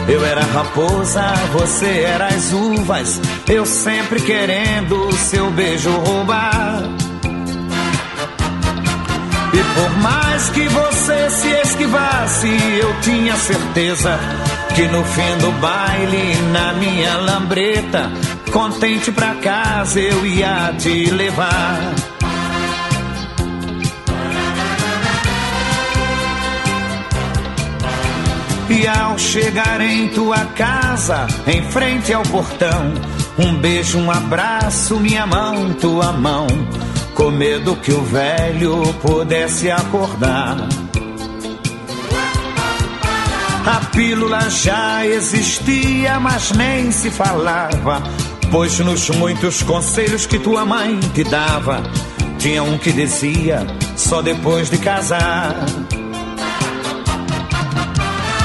[0.08, 1.22] Eu era raposa,
[1.52, 3.20] você era as uvas.
[3.46, 6.84] Eu sempre querendo seu beijo roubar.
[9.52, 12.48] E por mais que você se esquivasse,
[12.80, 14.18] eu tinha certeza
[14.74, 18.10] que no fim do baile, na minha lambreta,
[18.50, 21.78] contente pra casa eu ia te levar.
[28.78, 32.94] E ao chegar em tua casa, em frente ao portão,
[33.36, 36.46] um beijo, um abraço, minha mão, tua mão,
[37.12, 40.58] com medo que o velho pudesse acordar.
[43.66, 48.00] A pílula já existia, mas nem se falava,
[48.48, 51.82] pois nos muitos conselhos que tua mãe te dava,
[52.38, 53.66] tinha um que dizia
[53.96, 55.66] só depois de casar.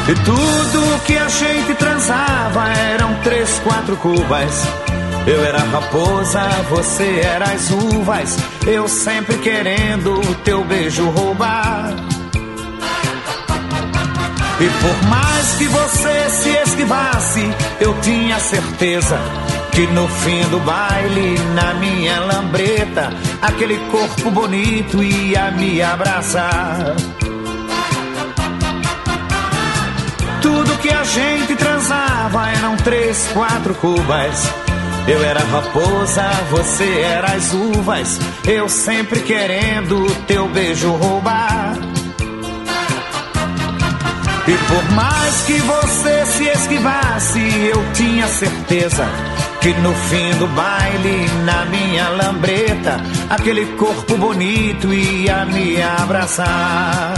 [0.06, 4.68] E tudo que a gente transava eram três, quatro cubas.
[5.26, 8.38] Eu era raposa, você era as uvas.
[8.68, 11.94] Eu sempre querendo o teu beijo roubar.
[14.60, 17.50] E por mais que você se esquivasse,
[17.80, 19.18] eu tinha certeza
[19.72, 23.10] que no fim do baile, na minha lambreta,
[23.42, 26.94] aquele corpo bonito ia me abraçar.
[30.44, 34.54] Tudo que a gente transava eram três, quatro cubas.
[35.08, 38.20] Eu era raposa, você era as uvas.
[38.46, 41.78] Eu sempre querendo teu beijo roubar.
[44.46, 49.08] E por mais que você se esquivasse, eu tinha certeza
[49.62, 57.14] que no fim do baile, na minha lambreta, aquele corpo bonito ia me abraçar.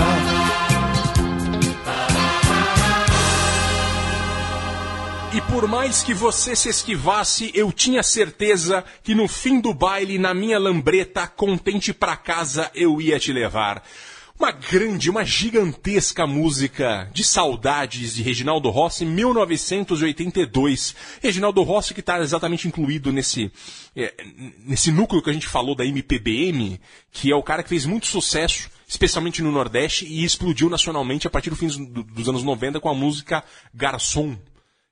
[5.55, 10.33] Por mais que você se esquivasse, eu tinha certeza que no fim do baile, na
[10.33, 13.81] minha lambreta, contente pra casa, eu ia te levar.
[14.37, 20.93] Uma grande, uma gigantesca música de saudades de Reginaldo Rossi, 1982.
[21.23, 23.49] Reginaldo Rossi que está exatamente incluído nesse,
[23.95, 24.13] é,
[24.59, 26.81] nesse núcleo que a gente falou da MPBM,
[27.13, 31.29] que é o cara que fez muito sucesso, especialmente no Nordeste, e explodiu nacionalmente a
[31.29, 33.41] partir do fim dos, dos anos 90 com a música
[33.73, 34.35] Garçom.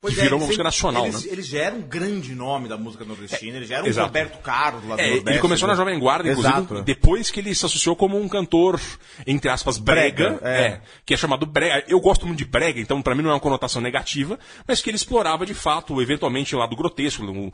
[0.03, 1.31] Pois que é, virou uma eles música nacional, eles, né?
[1.31, 4.07] Eles já eram um grande nome da música nordestina, eles já eram um exato.
[4.07, 5.29] Roberto Carlos lá do É, Nordeste.
[5.29, 5.77] ele começou na né?
[5.77, 6.81] Jovem Guarda, inclusive, Exato.
[6.83, 8.81] depois que ele se associou como um cantor,
[9.25, 10.61] entre aspas, brega, Brega, é.
[10.61, 11.85] é, que é chamado brega.
[11.87, 14.37] Eu gosto muito de brega, então pra mim não é uma conotação negativa,
[14.67, 17.51] mas que ele explorava de fato, eventualmente, o lado grotesco, o,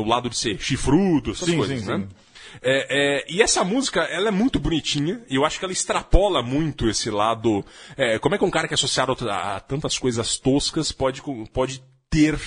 [0.00, 1.98] o lado de ser chifrudo, essas Sim, coisas, sim, né?
[1.98, 2.08] sim.
[2.62, 6.42] É, é, e essa música, ela é muito bonitinha, e eu acho que ela extrapola
[6.42, 7.64] muito esse lado.
[7.96, 11.22] é, como é que um cara que é associado a, a tantas coisas toscas pode,
[11.52, 12.38] pode ter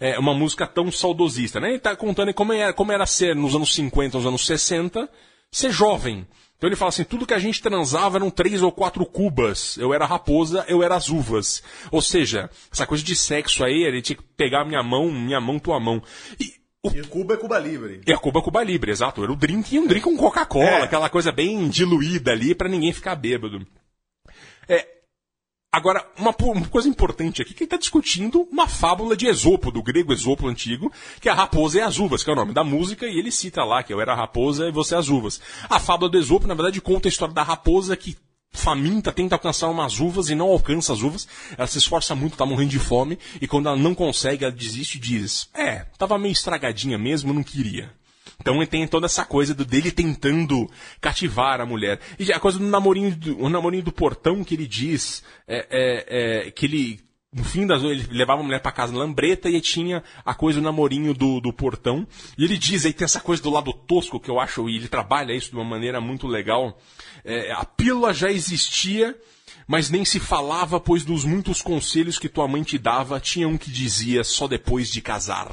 [0.00, 1.70] é, uma música tão saudosista, né?
[1.70, 5.08] Ele tá contando como era, como era ser nos anos 50, nos anos 60,
[5.50, 6.26] ser jovem.
[6.56, 9.76] Então ele fala assim, tudo que a gente transava eram três ou quatro cubas.
[9.78, 11.62] Eu era raposa, eu era as uvas.
[11.92, 15.60] Ou seja, essa coisa de sexo aí, ele tinha que pegar minha mão, minha mão,
[15.60, 16.02] tua mão.
[16.40, 18.00] E E Cuba é Cuba Livre.
[18.06, 19.22] e a Cuba Cuba Libre, exato.
[19.22, 20.82] Era o drink e um drink com Coca-Cola, É.
[20.82, 23.66] aquela coisa bem diluída ali pra ninguém ficar bêbado.
[24.68, 24.86] É,
[25.72, 29.82] agora, uma, uma coisa importante aqui, que ele tá discutindo uma fábula de Esopo, do
[29.82, 32.62] grego Esopo antigo, que é a raposa e as uvas, que é o nome da
[32.62, 35.40] música, e ele cita lá que eu era a raposa e você as uvas.
[35.68, 38.16] A fábula do Esopo, na verdade, conta a história da raposa que
[38.52, 41.28] faminta, tenta alcançar umas uvas e não alcança as uvas.
[41.56, 44.98] Ela se esforça muito, tá morrendo de fome, e quando ela não consegue, ela desiste
[44.98, 47.92] e diz: É, tava meio estragadinha mesmo, não queria.
[48.40, 50.70] Então tem toda essa coisa do, dele tentando
[51.00, 52.00] cativar a mulher.
[52.18, 56.46] E a coisa do namorinho do, o namorinho do portão que ele diz é, é,
[56.46, 57.07] é, que ele.
[57.30, 60.60] No fim das ele levava a mulher pra casa na lambreta e tinha a coisa
[60.60, 62.06] do namorinho do, do portão.
[62.38, 64.88] E ele diz, aí tem essa coisa do lado tosco que eu acho, e ele
[64.88, 66.78] trabalha isso de uma maneira muito legal.
[67.22, 69.14] É, a pílula já existia,
[69.66, 73.58] mas nem se falava, pois dos muitos conselhos que tua mãe te dava, tinha um
[73.58, 75.52] que dizia só depois de casar.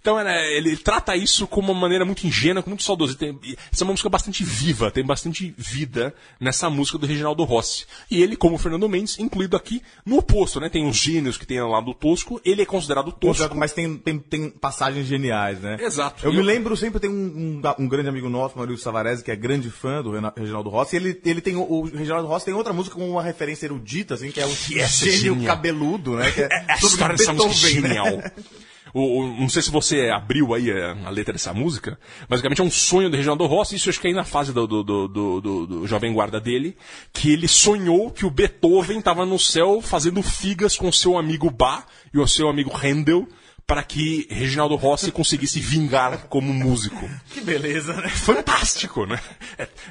[0.00, 3.14] Então era- ele trata isso como uma maneira muito ingênua, muito saudosa.
[3.14, 3.38] Tem-
[3.72, 7.84] essa é uma música bastante viva, tem bastante vida nessa música do Reginaldo Rossi.
[8.10, 10.68] E ele, como o Fernando Mendes, incluído aqui no oposto, né?
[10.68, 13.54] Tem os gênios que tem lá do tosco, ele é considerado tosco.
[13.56, 15.76] Mas tem, tem, tem passagens geniais, né?
[15.80, 16.24] Exato.
[16.24, 19.22] Eu E me eu- lembro sempre, tem um, um, um grande amigo nosso, Maurício Savarese,
[19.24, 20.96] que é grande fã do Reginaldo Rossi.
[20.96, 24.30] E ele, ele tem, o, Reginaldo Rossi tem outra música com uma referência erudita, assim,
[24.30, 25.44] que é o é gênio genial.
[25.56, 26.30] cabeludo, né?
[26.30, 28.32] Que é Essa sobre história dessa música é Beethoven, né?
[28.94, 31.98] O, o- não sei se você abriu aí a, a letra dessa música.
[32.28, 34.66] Basicamente é um sonho do Reginaldo Rossi, isso acho que é aí na fase do,
[34.66, 36.76] do, do, do- Jovem Guarda dele,
[37.12, 41.50] que ele sonhou que o Beethoven estava no céu fazendo figas com o seu amigo
[41.50, 43.26] Bach e o seu amigo Handel
[43.66, 47.06] para que Reginaldo Rossi conseguisse vingar como músico.
[47.34, 48.08] Que beleza, né?
[48.08, 49.20] Fantástico, né?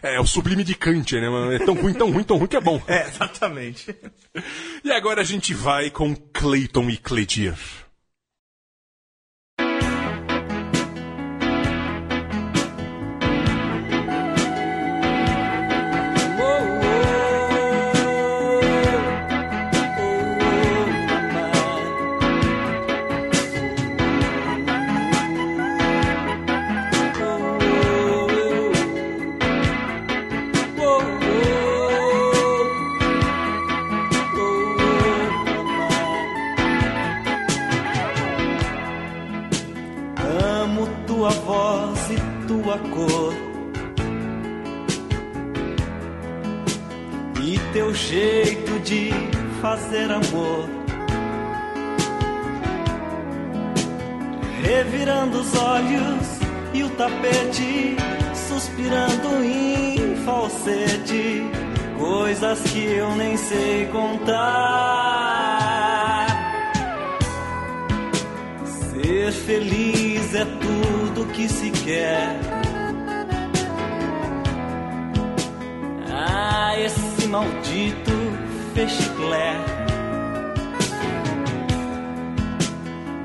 [0.02, 1.28] É, é o sublime de Kant, né?
[1.56, 2.82] É tão ruim, tão ruim, tão ruim que é bom.
[2.88, 3.96] É, exatamente.
[4.84, 7.54] E agora a gente vai com Clayton e Cledir.
[49.62, 50.70] Fazer amor.
[54.62, 56.28] Revirando os olhos
[56.74, 57.96] e o tapete,
[58.34, 61.50] suspirando em falsete.
[61.98, 64.68] Coisas que eu nem sei contar.
[68.66, 72.40] Ser feliz é tudo que se quer.
[76.12, 78.17] Ah, esse maldito
[78.78, 79.58] fechiclé.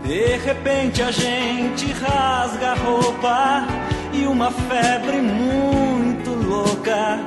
[0.03, 3.67] De repente a gente rasga a roupa
[4.15, 7.19] e uma febre muito louca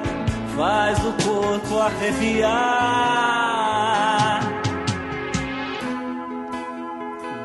[0.55, 2.49] faz o corpo arrepiar.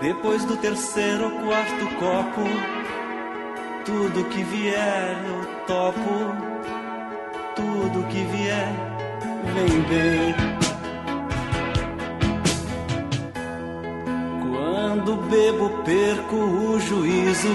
[0.00, 2.40] Depois do terceiro ou quarto copo,
[3.84, 6.34] tudo que vier eu topo,
[7.54, 8.72] tudo que vier
[9.54, 10.69] vem bem.
[14.90, 17.46] Quando bebo, perco o juízo,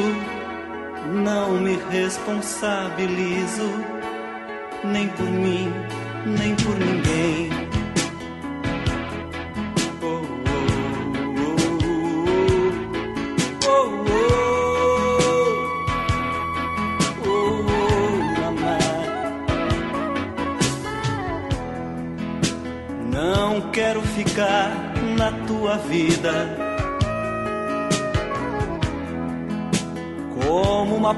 [1.22, 3.70] não me responsabilizo,
[4.86, 5.70] nem por mim,
[6.26, 7.05] nem por ninguém.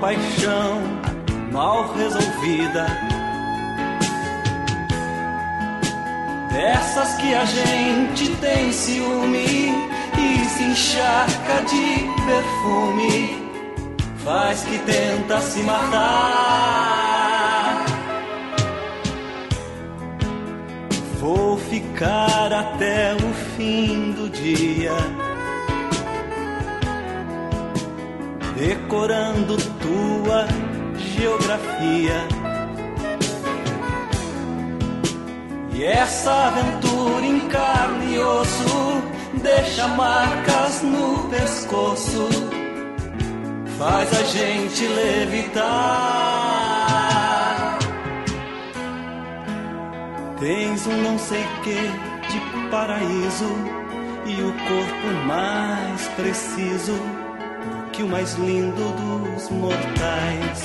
[0.08, 0.80] Paixão
[1.52, 2.86] mal resolvida.
[6.50, 9.76] Dessas que a gente tem ciúme
[10.18, 13.52] e se encharca de perfume,
[14.24, 16.26] faz que tenta se matar.
[21.20, 25.28] Vou ficar até o fim do dia.
[28.58, 29.56] decorando
[29.88, 30.46] tua
[30.98, 32.28] geografia.
[35.74, 39.02] E essa aventura em carne e osso
[39.42, 42.28] deixa marcas no pescoço,
[43.78, 45.68] faz a gente levitar.
[50.40, 51.76] Tens um não sei que
[52.28, 53.56] de paraíso
[54.26, 57.17] e o corpo mais preciso
[57.98, 60.64] que o mais lindo dos mortais.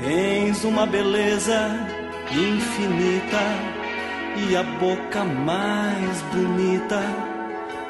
[0.00, 1.76] Tens uma beleza
[2.30, 3.42] infinita
[4.48, 7.02] e a boca mais bonita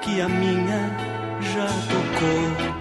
[0.00, 0.90] que a minha
[1.42, 2.75] já tocou.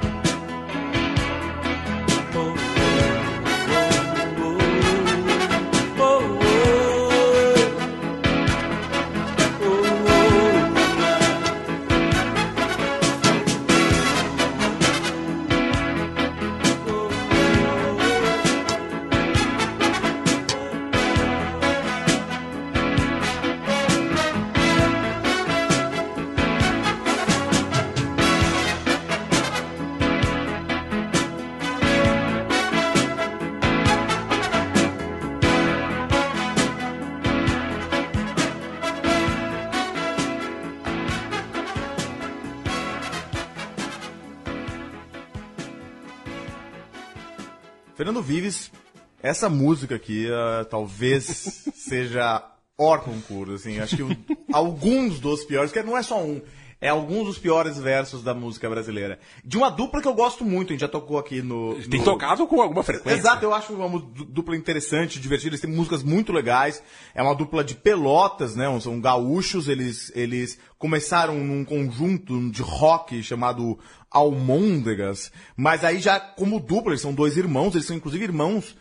[48.06, 48.72] Fernando Vives,
[49.20, 52.39] essa música aqui ah, talvez seja
[52.78, 54.16] hors concurso, assim, acho que o-
[54.53, 56.39] alguns dos piores, que não é só um,
[56.86, 59.17] É alguns dos piores versos da música brasileira.
[59.43, 61.75] De uma dupla que eu gosto muito, a gente já tocou aqui no.
[61.89, 63.17] Tem no- tocado com alguma frequência.
[63.17, 66.83] Exato, eu acho uma dupla interessante, divertida, eles têm músicas muito legais.
[67.13, 68.65] É uma dupla de pelotas, né?
[68.79, 73.79] São gaúchos, eles, eles começaram num conjunto de rock chamado
[74.11, 78.75] Almôndegas, mas aí já como dupla, eles são dois irmãos, eles são inclusive irmãos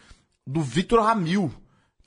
[0.47, 1.51] do Vitor Ramil,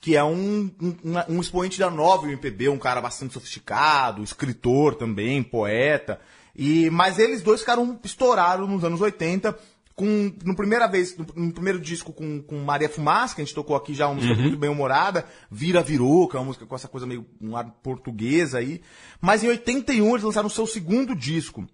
[0.00, 5.42] que é um, um, um expoente da nova MPB, um cara bastante sofisticado, escritor também,
[5.42, 6.20] poeta.
[6.54, 9.58] E, mas eles dois ficaram, estouraram nos anos 80,
[9.94, 13.54] com, no primeira vez, no, no primeiro disco com, com Maria Fumaça, que a gente
[13.54, 16.76] tocou aqui já, uma música muito bem humorada, Vira Virou, que é uma música com
[16.76, 18.80] essa coisa meio, um ar portuguesa aí.
[19.20, 21.66] Mas em 81 eles lançaram o seu segundo disco,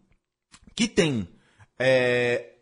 [0.75, 1.29] que tem
[1.79, 2.53] é,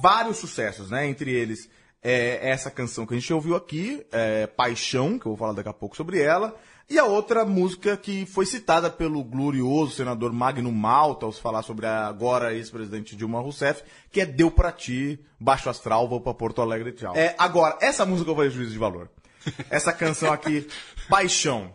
[0.00, 1.06] vários sucessos, né?
[1.06, 1.68] Entre eles
[2.02, 5.68] é, essa canção que a gente ouviu aqui, é, Paixão, que eu vou falar daqui
[5.68, 6.54] a pouco sobre ela,
[6.88, 11.86] e a outra música que foi citada pelo glorioso senador Magno Malta ao falar sobre
[11.86, 16.60] a agora ex-presidente Dilma Rousseff, que é Deu Pra Ti, Baixo Astral, vou pra Porto
[16.60, 17.14] Alegre, tchau.
[17.14, 19.08] É, agora, essa música eu vou juízo de valor.
[19.70, 20.68] Essa canção aqui,
[21.08, 21.72] Paixão.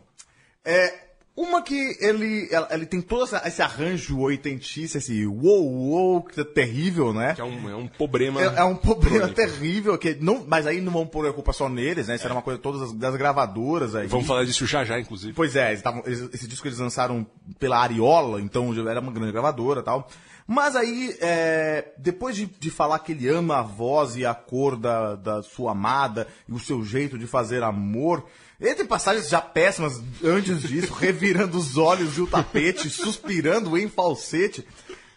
[0.63, 1.04] É,
[1.37, 7.13] uma que ele, ele tem todo esse arranjo oitentista, esse uou, uou, que é terrível,
[7.13, 7.33] né?
[7.35, 8.41] Que é um, é um problema.
[8.41, 9.35] É, é um problema crônico.
[9.35, 12.15] terrível, que não, mas aí não vão pôr a culpa só neles, né?
[12.15, 14.07] Isso era uma coisa todas as, das gravadoras aí.
[14.07, 15.33] Vamos falar disso já já, inclusive.
[15.33, 17.25] Pois é, eles tavam- eles- esse disco eles lançaram
[17.59, 20.07] pela Ariola, então já era uma grande gravadora e tal.
[20.47, 24.77] Mas aí, é, depois de, de falar que ele ama a voz e a cor
[24.77, 28.23] da, da sua amada e o seu jeito de fazer amor,
[28.59, 33.87] ele tem passagens já péssimas antes disso, revirando os olhos e o tapete, suspirando em
[33.89, 34.65] falsete.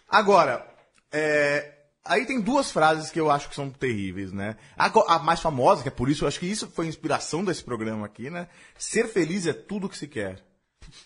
[0.07, 0.65] Agora,
[1.11, 1.73] é,
[2.03, 4.55] aí tem duas frases que eu acho que são terríveis, né?
[4.77, 7.43] A, a mais famosa, que é por isso, eu acho que isso foi a inspiração
[7.43, 8.47] desse programa aqui, né?
[8.77, 10.43] Ser feliz é tudo o que se quer.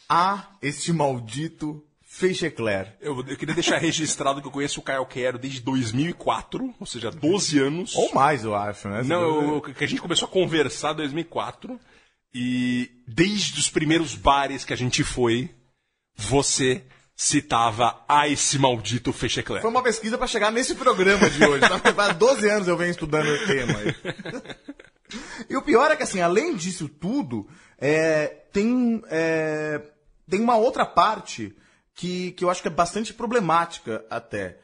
[0.08, 1.84] Ah, este maldito
[2.16, 2.96] Feichecler.
[3.02, 7.10] Eu, eu queria deixar registrado que eu conheço o Caio Quero desde 2004, ou seja,
[7.10, 7.96] 12 anos.
[7.96, 9.02] Ou mais, eu acho, né?
[9.04, 11.80] Não, eu- que a gente começou a conversar em 2004.
[12.34, 15.54] E desde os primeiros bares que a gente foi,
[16.16, 16.84] você
[17.16, 19.62] citava a esse maldito Fechecler.
[19.62, 21.64] Foi uma pesquisa pra chegar nesse programa de hoje.
[21.96, 23.76] Faz 12 anos eu venho estudando o tema.
[25.50, 29.82] E o pior é que, assim, além disso tudo, é, tem, é,
[30.30, 31.56] tem uma outra parte
[31.94, 34.58] que, que eu acho que é bastante problemática até.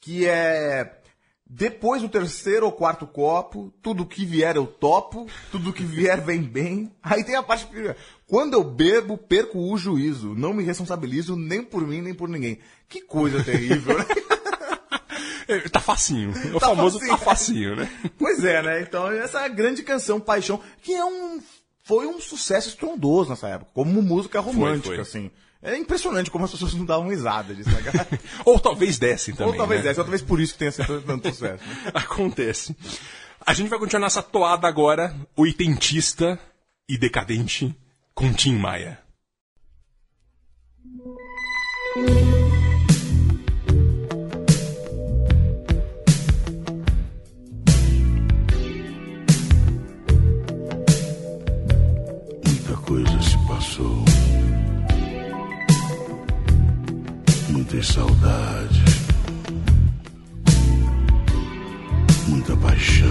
[0.00, 1.00] Que é.
[1.48, 6.42] Depois do terceiro ou quarto copo, tudo que vier eu topo, tudo que vier vem
[6.42, 6.90] bem.
[7.00, 7.94] Aí tem a parte que.
[8.26, 10.34] Quando eu bebo, perco o juízo.
[10.34, 12.58] Não me responsabilizo nem por mim, nem por ninguém.
[12.88, 14.04] Que coisa terrível, né?
[15.70, 16.32] Tá facinho.
[16.52, 17.16] O Tá famoso facinho.
[17.18, 17.90] tá facinho, né?
[18.18, 18.82] Pois é, né?
[18.82, 21.40] Então, essa é grande canção Paixão, que é um.
[21.84, 24.98] Foi um sucesso estrondoso nessa época, como música romântica, foi.
[24.98, 25.30] assim.
[25.66, 28.06] É impressionante como as pessoas não davam risada disso, né?
[28.46, 29.52] Ou talvez dessem também.
[29.52, 29.90] Ou talvez né?
[29.90, 31.64] essa, ou talvez por isso que tenha sido tanto sucesso.
[31.64, 31.90] né?
[31.92, 32.76] Acontece.
[33.44, 36.38] A gente vai continuar nessa toada agora, oitentista
[36.88, 37.74] e decadente,
[38.14, 39.00] com Tim Maia.
[57.76, 58.78] Muitas saudades.
[62.26, 63.08] Muita paixão.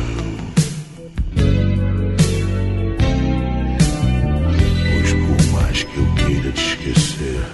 [4.89, 7.45] Pois por mais que eu queira te esquecer,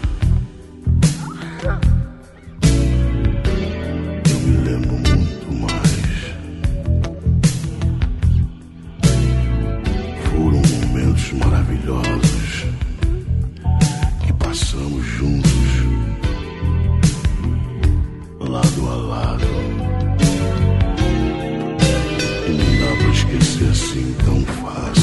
[23.32, 25.01] pra esquecer assim tão fácil.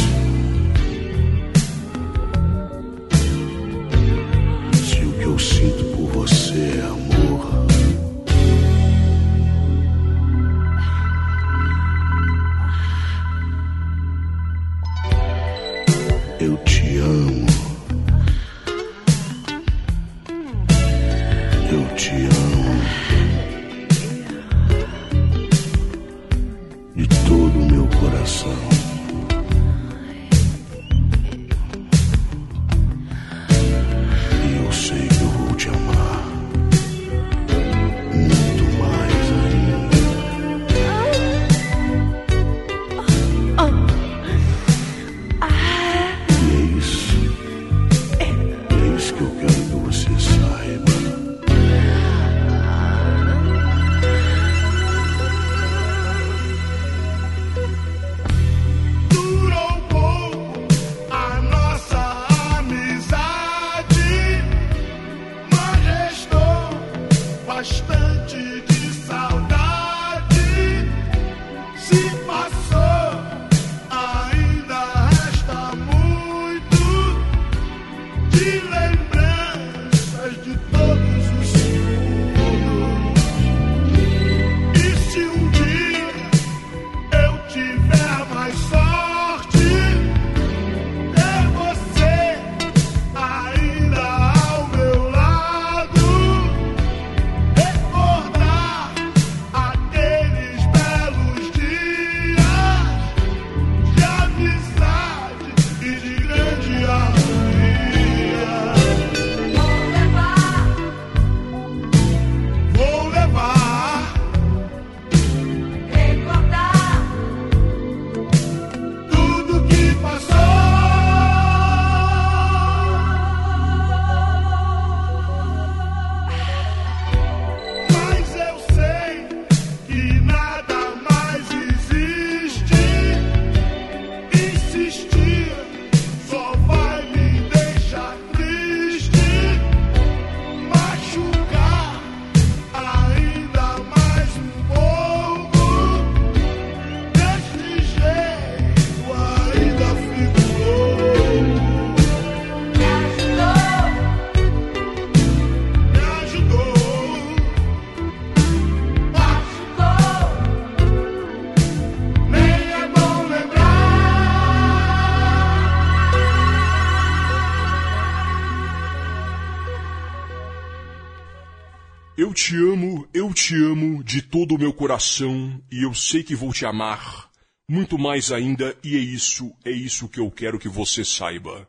[174.49, 177.29] Todo o meu coração e eu sei que vou te amar
[177.69, 181.69] muito mais ainda e é isso, é isso que eu quero que você saiba.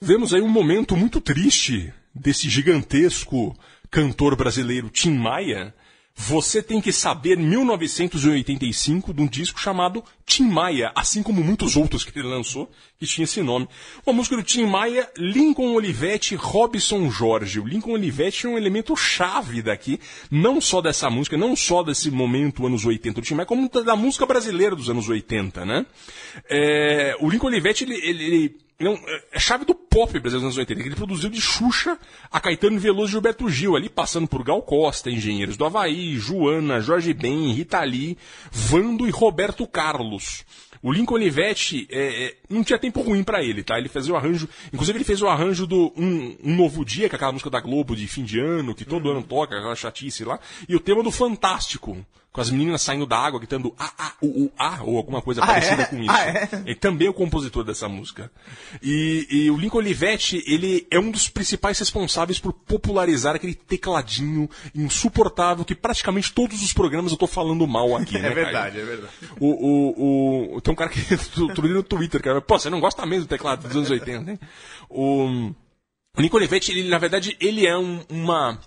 [0.00, 3.52] Vemos aí um momento muito triste desse gigantesco
[3.90, 5.74] cantor brasileiro Tim Maia.
[6.18, 12.04] Você tem que saber 1985 de um disco chamado Tim Maia, assim como muitos outros
[12.04, 13.68] que ele lançou que tinha esse nome.
[14.04, 17.60] Uma música do Tim Maia, Lincoln Olivetti, Robson Jorge.
[17.60, 20.00] O Lincoln Olivetti é um elemento chave daqui,
[20.30, 23.94] não só dessa música, não só desse momento anos 80 do Tim Maia, como da
[23.94, 25.84] música brasileira dos anos 80, né?
[26.48, 28.98] É, o Lincoln Olivetti, ele, ele, ele não,
[29.32, 31.98] é chave do pop brasileiro dos anos 80, que ele produziu de Xuxa
[32.30, 36.80] a Caetano Veloso e Gilberto Gil, ali passando por Gal Costa, Engenheiros do Havaí, Joana,
[36.80, 38.18] Jorge Ben, Rita Lee,
[38.52, 40.44] Vando e Roberto Carlos.
[40.82, 43.78] O Lincoln Olivetti é, é, não tinha tempo ruim para ele, tá?
[43.78, 47.14] Ele fez o arranjo, inclusive ele fez o arranjo do Um, um Novo Dia, que
[47.14, 50.22] é aquela música da Globo de fim de ano, que todo ano toca, aquela chatice
[50.22, 54.12] lá, e o tema do Fantástico, com as meninas saindo da água gritando A, A,
[54.20, 55.86] U, U, A, ou alguma coisa Ah, parecida é?
[55.86, 56.10] com isso.
[56.10, 56.48] Ah, é?
[56.66, 58.30] Ele também é o compositor dessa música.
[58.82, 64.50] E, e o Lincoln Olivetti, ele é um dos principais responsáveis por popularizar aquele tecladinho
[64.74, 68.34] insuportável que praticamente todos os programas eu tô falando mal aqui, né, É Caio?
[68.34, 69.12] verdade, é verdade.
[69.40, 71.00] O, o, o, tem um cara que
[71.40, 74.40] outro no Twitter, cara, pô, você não gosta mesmo do teclado dos anos 80, hein?
[74.90, 75.24] O,
[76.16, 78.58] o Nico Olivetti, ele, na verdade, ele é um- uma,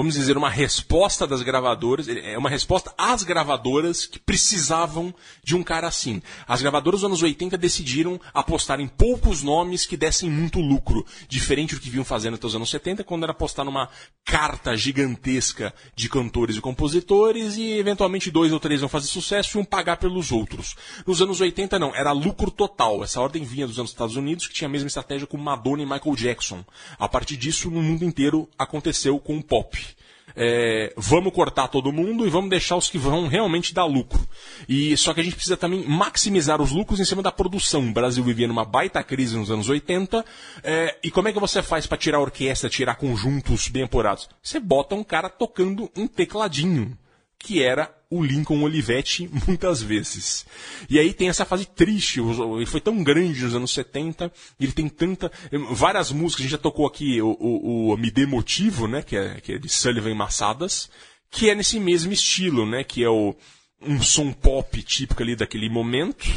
[0.00, 5.62] vamos dizer, uma resposta das gravadoras, é uma resposta às gravadoras que precisavam de um
[5.62, 6.22] cara assim.
[6.48, 11.74] As gravadoras dos anos 80 decidiram apostar em poucos nomes que dessem muito lucro, diferente
[11.74, 13.90] do que vinham fazendo até os anos 70, quando era apostar numa
[14.24, 19.60] carta gigantesca de cantores e compositores e eventualmente dois ou três iam fazer sucesso e
[19.60, 20.76] iam pagar pelos outros.
[21.06, 23.04] Nos anos 80 não, era lucro total.
[23.04, 25.86] Essa ordem vinha dos anos Estados Unidos, que tinha a mesma estratégia com Madonna e
[25.86, 26.64] Michael Jackson.
[26.98, 29.89] A partir disso, no mundo inteiro aconteceu com o pop.
[30.36, 34.20] É, vamos cortar todo mundo e vamos deixar os que vão realmente dar lucro.
[34.68, 37.88] E só que a gente precisa também maximizar os lucros em cima da produção.
[37.88, 40.24] O Brasil vivia numa baita crise nos anos 80.
[40.62, 44.28] é, e como é que você faz para tirar orquestra, tirar conjuntos bem apurados?
[44.42, 46.96] Você bota um cara tocando um tecladinho,
[47.42, 50.46] que era o Lincoln Olivetti muitas vezes.
[50.88, 54.30] E aí tem essa fase triste, ele foi tão grande nos anos 70,
[54.60, 55.32] ele tem tanta.
[55.70, 59.02] Várias músicas, a gente já tocou aqui o, o, o Me Dê Motivo, né?
[59.02, 60.90] Que é, que é de Sullivan Massadas,
[61.30, 62.84] que é nesse mesmo estilo, né?
[62.84, 63.34] Que é o,
[63.80, 66.28] um som pop típico ali daquele momento.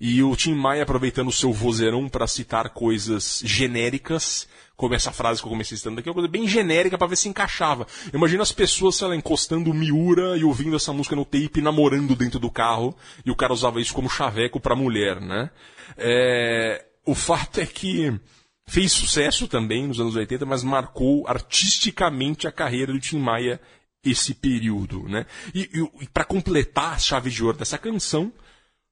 [0.00, 5.40] E o Tim Maia aproveitando o seu vozeirão para citar coisas genéricas, como essa frase
[5.40, 7.86] que eu comecei citando aqui, uma coisa bem genérica para ver se encaixava.
[8.12, 12.16] Eu imagino as pessoas, sei lá, encostando Miura e ouvindo essa música no tape, namorando
[12.16, 15.50] dentro do carro, e o cara usava isso como chaveco pra mulher, né?
[15.96, 18.12] É, o fato é que
[18.66, 23.60] fez sucesso também nos anos 80, mas marcou artisticamente a carreira do Tim Maia
[24.04, 25.24] esse período, né?
[25.54, 25.70] E,
[26.00, 28.32] e, para completar a chave de ouro dessa canção,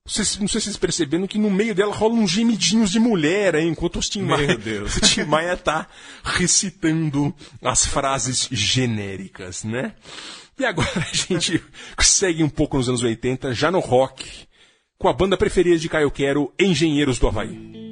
[0.05, 3.55] vocês, não sei se vocês percebendo que no meio dela rolam uns gemidinhos de mulher,
[3.55, 4.97] hein, enquanto o Tim Meu Maia, Deus.
[4.99, 5.87] o Tim Maia tá
[6.25, 9.95] recitando as frases genéricas, né?
[10.59, 11.63] E agora a gente
[12.01, 14.29] segue um pouco nos anos 80, já no rock,
[14.99, 17.92] com a banda preferida de Caio Quero, Engenheiros do Havaí.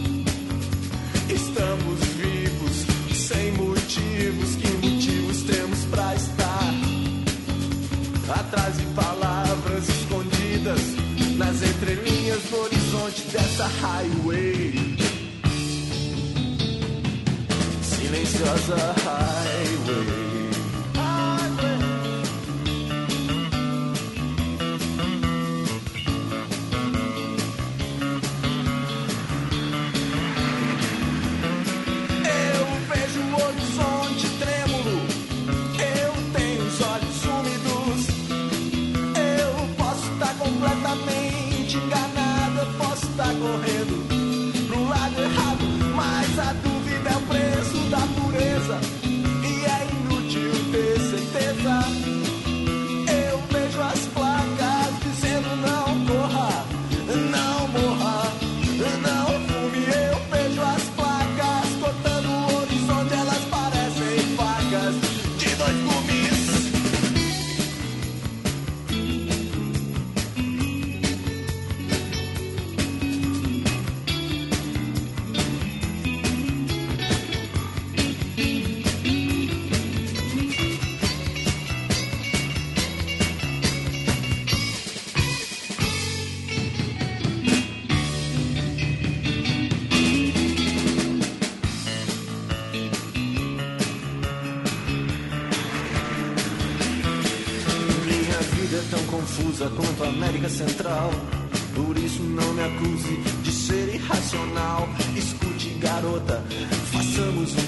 [8.33, 10.79] Atrás de palavras escondidas
[11.37, 14.97] nas entrelinhas do horizonte dessa highway.
[17.81, 20.51] Silenciosa highway.
[32.23, 34.00] Eu vejo o horizonte
[40.91, 42.59] completamente enganado.
[42.59, 44.20] Eu posso estar correndo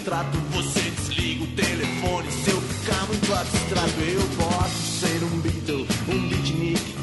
[0.03, 0.37] façamos um trato.
[0.51, 2.31] Você desliga o telefone.
[2.31, 6.95] Se eu ficar muito abstrato, eu posso ser um Beatle, um beatnik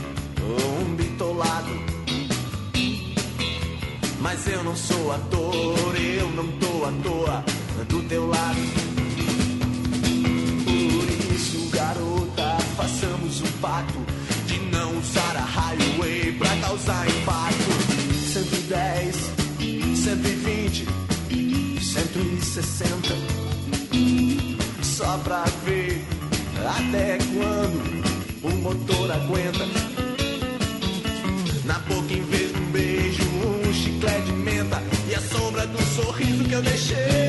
[0.42, 1.80] ou um bitolado.
[4.20, 7.44] Mas eu não sou ator, eu não tô à toa
[7.88, 8.61] do teu lado.
[10.64, 13.98] Por isso, garota, façamos um pacto
[14.46, 17.70] de não usar a highway pra causar impacto.
[18.32, 19.16] 110,
[19.96, 20.86] 120,
[21.93, 23.14] 160.
[24.80, 26.01] Só pra ver
[26.78, 28.05] até quando
[28.45, 29.66] o motor aguenta.
[31.64, 35.82] Na boca, em vez de um beijo, um chiclete de menta e a sombra do
[35.97, 37.20] sorriso que eu deixei.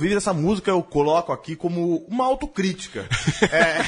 [0.00, 3.06] Vives, essa música eu coloco aqui como uma autocrítica.
[3.52, 3.82] É,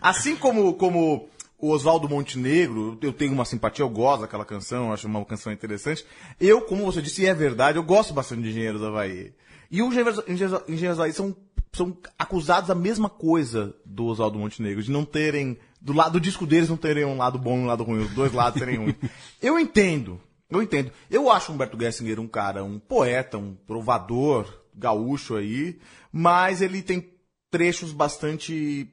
[0.00, 1.28] assim como, como
[1.58, 5.52] o Oswaldo Montenegro, eu tenho uma simpatia, eu gosto daquela canção, eu acho uma canção
[5.52, 6.04] interessante.
[6.40, 9.32] Eu, como você disse, e é verdade, eu gosto bastante de Engenheiros do Havaí.
[9.70, 11.36] E os Engenheiros, do Havaí são,
[11.72, 16.46] são acusados da mesma coisa do Oswaldo Montenegro, de não terem, do lado do disco
[16.46, 18.96] deles não terem um lado bom e um lado ruim, os dois lados serem ruins.
[19.40, 20.20] Eu entendo
[20.50, 20.90] Eu entendo.
[21.08, 25.78] Eu acho Humberto Gessinger um cara, um poeta, um trovador gaúcho aí,
[26.12, 27.12] mas ele tem
[27.52, 28.88] trechos bastante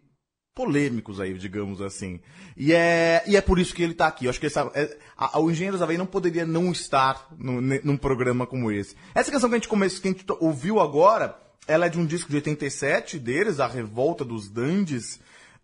[0.55, 2.19] polêmicos aí, digamos assim.
[2.55, 4.25] E é, e é por isso que ele tá aqui.
[4.25, 7.27] Eu acho que essa, é, a, a- o Engenheiros da Havaí não poderia não estar
[7.37, 8.95] no- ne- num programa como esse.
[9.13, 12.05] Essa canção que a gente, come, que a gente ouviu agora, ela é de um
[12.05, 15.19] disco de 87 deles, A Revolta dos Dandes,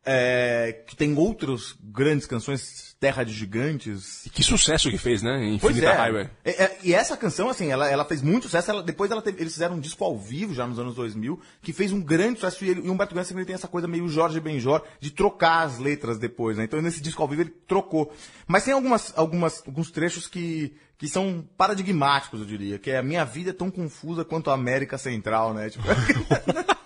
[0.06, 5.58] é, que tem outras grandes canções, Terra de Gigantes, Que sucesso que fez, né?
[5.60, 5.96] Pois Infinita é.
[5.98, 6.30] Highway.
[6.44, 8.72] É, é, E essa canção, assim, ela, ela fez muito sucesso.
[8.72, 11.74] ela- depois ela teve- eles fizeram um disco ao vivo, já nos anos 2000, que
[11.74, 12.64] fez um grande sucesso.
[12.64, 15.80] E, ele, e o Humberto ele tem essa coisa meio Jorge Benjor, de trocar as
[15.80, 16.64] letras depois, né?
[16.64, 18.14] Então nesse disco ao vivo ele trocou.
[18.48, 22.80] Mas tem algumas, algumas, alguns trechos que, que são paradigmáticos, eu diria.
[22.80, 25.70] Que é a minha vida é tão confusa quanto a América Central, né?
[25.70, 25.84] Tipo...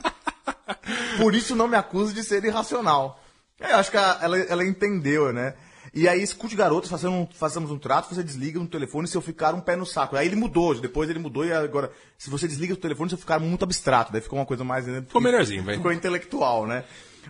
[1.17, 3.19] Por isso não me acuso de ser irracional.
[3.59, 5.55] É, Eu acho que ela, ela entendeu, né?
[5.93, 9.21] E aí, escute garotos, façamos um, façamos um trato, você desliga no telefone se eu
[9.21, 10.15] ficar um pé no saco.
[10.15, 13.19] Aí ele mudou, depois ele mudou e agora, se você desliga o telefone, se eu
[13.19, 14.11] ficar muito abstrato.
[14.11, 14.85] Daí ficou uma coisa mais.
[14.85, 15.01] Né?
[15.01, 15.75] Ficou melhorzinho, vai.
[15.77, 16.83] Ficou intelectual, né?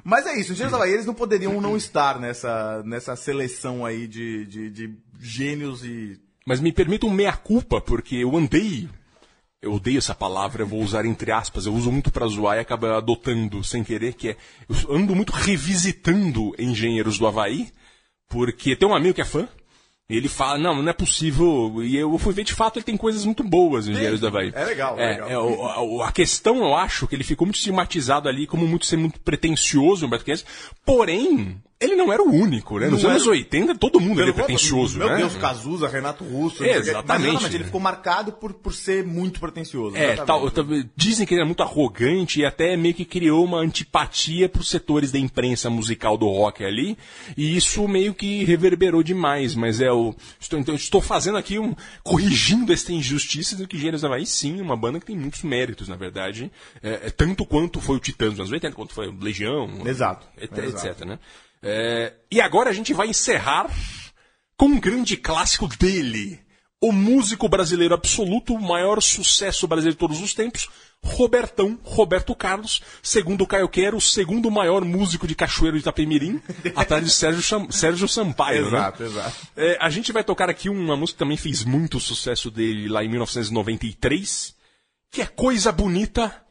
[0.03, 4.07] Mas é isso, os da Bahia, eles não poderiam não estar nessa, nessa seleção aí
[4.07, 6.19] de, de, de gênios e.
[6.45, 8.89] Mas me permita um meia-culpa, porque eu andei.
[9.61, 12.59] Eu odeio essa palavra, eu vou usar entre aspas, eu uso muito pra zoar e
[12.59, 14.37] acabo adotando sem querer, que é.
[14.69, 17.69] Eu ando muito revisitando Engenheiros do Havaí,
[18.29, 19.47] porque tem um amigo que é fã,
[20.09, 21.83] e ele fala, não, não é possível.
[21.83, 24.51] E eu fui ver, de fato, ele tem coisas muito boas em Engenheiros do Havaí.
[24.55, 25.29] É legal, é É, legal.
[25.29, 28.85] é, o- a, a questão, eu acho, que ele ficou muito estigmatizado ali como muito
[28.85, 30.45] ser muito pretencioso, Humberto Guedes.
[30.85, 32.87] Porém, ele não era o único, né?
[32.89, 35.17] Nos Não anos era- 80, todo mundo era pretencioso, Meu né?
[35.17, 36.63] Deus, Cazuza, Renato Russo.
[36.63, 36.69] quê.
[36.71, 37.43] Exatamente.
[37.43, 39.95] Mas, ele ficou marcado por, por ser muito pretencioso.
[39.95, 40.65] É, tal, tal-
[40.95, 44.69] dizem que ele era muito arrogante e até meio que criou uma antipatia para os
[44.69, 46.97] setores da imprensa musical do rock ali,
[47.37, 51.75] e isso meio que reverberou demais, mas é o estou então estou fazendo aqui um
[52.03, 55.95] corrigindo esta injustiça de que Gêneros Havaí sim, uma banda que tem muitos méritos, na
[55.95, 56.51] verdade,
[56.81, 60.25] é, é tanto quanto foi o Titãs nos anos 80, quanto foi o Legião, Exato,
[60.37, 60.87] et- exato.
[60.87, 61.19] etc, né?
[61.61, 63.69] É, e agora a gente vai encerrar
[64.57, 66.39] com um grande clássico dele.
[66.79, 70.69] O músico brasileiro absoluto, o maior sucesso brasileiro de todos os tempos,
[71.03, 76.39] Robertão, Roberto Carlos, segundo o Caio Quero, o segundo maior músico de Cachoeiro de Itapemirim,
[76.75, 78.77] atrás de Sérgio, Cham- Sérgio Sampaio, né?
[78.77, 79.47] Exato, exato.
[79.55, 83.03] É, a gente vai tocar aqui uma música que também fez muito sucesso dele lá
[83.03, 84.55] em 1993,
[85.11, 86.43] que é Coisa Bonita,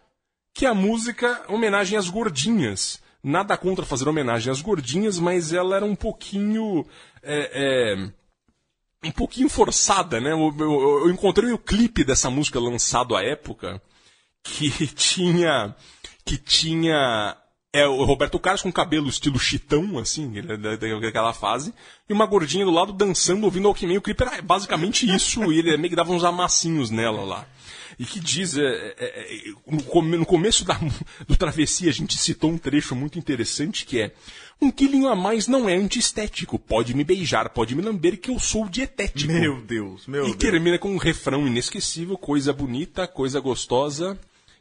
[0.53, 3.01] que é a música homenagem às gordinhas.
[3.29, 6.87] Nada contra fazer homenagem às gordinhas, mas ela era um pouquinho.
[7.25, 7.51] é,
[7.93, 10.31] é, um pouquinho forçada, né?
[10.31, 13.83] Eu, eu- eu encontrei o clipe dessa música lançado à época
[14.45, 15.75] que tinha.
[16.25, 17.37] que tinha.
[17.73, 20.33] É, o Roberto Carlos com cabelo estilo chitão, assim,
[21.03, 21.75] daquela fase,
[22.09, 23.99] e uma gordinha do lado dançando, ouvindo Alckmin.
[23.99, 27.47] O clipe era basicamente isso, e ele meio que dava uns amassinhos nela lá.
[27.99, 30.79] E que diz, é, é, é, no, come- no começo da,
[31.27, 34.13] do Travessia, a gente citou um trecho muito interessante que é
[34.61, 36.59] um quilinho a mais não é antiestético.
[36.59, 39.33] Pode me beijar, pode me lamber que eu sou dietético.
[39.33, 40.37] Meu Deus, meu e Deus.
[40.37, 44.19] termina com um refrão inesquecível, coisa bonita, coisa gostosa.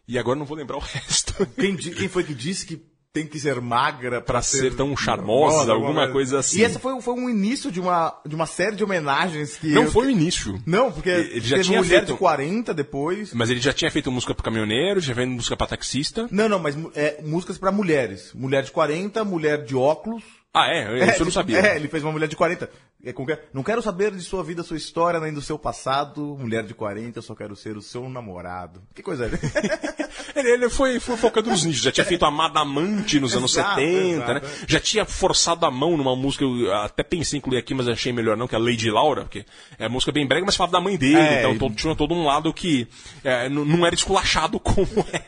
[0.07, 1.33] E agora não vou lembrar o resto.
[1.59, 2.81] Quem, quem foi que disse que
[3.15, 6.59] tem que ser magra pra, Pra ser tão charmosa, alguma coisa assim.
[6.59, 9.69] E esse foi, foi um início de uma, de uma série de homenagens que.
[9.69, 10.61] Não eu- foi o início.
[10.65, 13.33] Não, porque Ele já teve tinha Mulher feito- de 40 depois.
[13.33, 16.27] Mas ele já tinha feito música pro caminhoneiro, já feito música pra taxista.
[16.29, 18.31] Não, não, mas é, músicas pra mulheres.
[18.35, 20.23] Mulher de 40, mulher de óculos.
[20.57, 21.09] Ah, é?
[21.11, 21.59] Isso eu não sabia.
[21.59, 22.69] É, ele fez uma mulher de 40.
[23.03, 23.39] É, é?
[23.53, 26.37] Não quero saber de sua vida, sua história, nem do seu passado.
[26.39, 28.81] Mulher de 40, eu só quero ser o seu namorado.
[28.95, 29.29] Que coisa é?
[30.35, 31.81] Ele, ele foi, foi focando nos nichos.
[31.81, 34.41] Já tinha feito Amada Amante nos anos Exato, 70, né?
[34.43, 34.65] exato.
[34.67, 38.11] Já tinha forçado a mão numa música, eu até pensei em incluir aqui, mas achei
[38.11, 39.45] melhor não, que é a Lady Laura, porque
[39.77, 42.13] é música bem brega, mas falava da mãe dele, É, então e- todo- tinha todo
[42.13, 42.87] um lado que
[43.23, 45.21] é, não era esculachado como é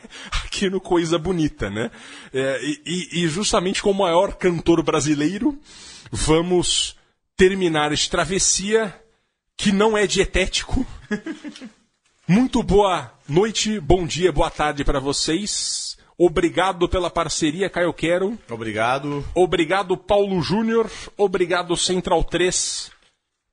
[0.44, 1.90] aqui no Coisa Bonita, né?
[2.32, 5.17] É, e, e- e justamente como o maior cantor brasileiro,
[6.10, 6.96] vamos
[7.36, 8.94] terminar esta travessia
[9.56, 10.86] que não é dietético.
[12.26, 15.96] Muito boa noite, bom dia, boa tarde para vocês.
[16.16, 18.38] Obrigado pela parceria, Caio Quero.
[18.50, 19.24] Obrigado.
[19.34, 20.90] Obrigado, Paulo Júnior.
[21.16, 22.90] Obrigado, Central 3.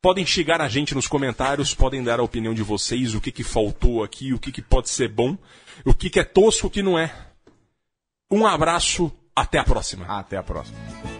[0.01, 3.43] Podem chegar a gente nos comentários, podem dar a opinião de vocês, o que, que
[3.43, 5.37] faltou aqui, o que, que pode ser bom,
[5.83, 7.13] o que, que é tosco, o que não é.
[8.29, 10.05] Um abraço, até a próxima.
[10.05, 11.14] Até a próxima.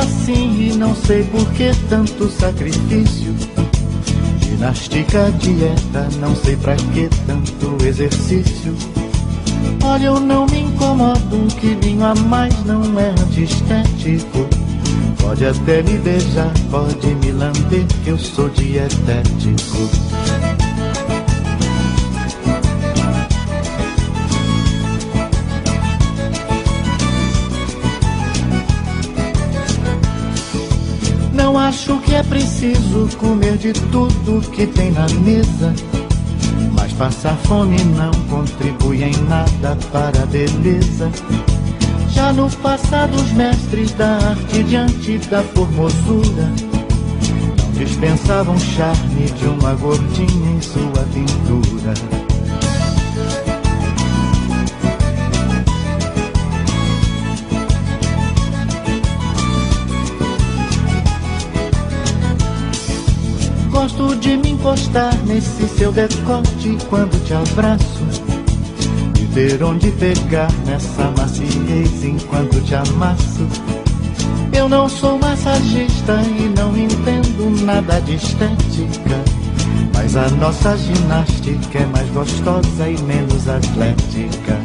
[0.00, 3.34] Assim e não sei por que tanto sacrifício.
[4.42, 8.74] Ginástica, dieta, não sei pra que tanto exercício.
[9.82, 14.46] Olha, eu não me incomodo, um quilinho a mais não é antiestético.
[15.20, 20.59] Pode até me beijar, pode me lamber, que eu sou dietético.
[31.70, 35.72] Acho que é preciso comer de tudo que tem na mesa.
[36.72, 41.08] Mas passar fome não contribui em nada para a beleza.
[42.10, 46.52] Já no passado, os mestres da arte diante da formosura
[47.62, 52.19] não dispensavam charme de uma gordinha em sua pintura.
[64.70, 68.04] Encostar nesse seu decote quando te abraço.
[69.18, 73.48] E ver onde pegar nessa maciez enquanto te amasso.
[74.52, 79.24] Eu não sou massagista e não entendo nada de estética.
[79.92, 84.56] Mas a nossa ginástica é mais gostosa e menos atlética.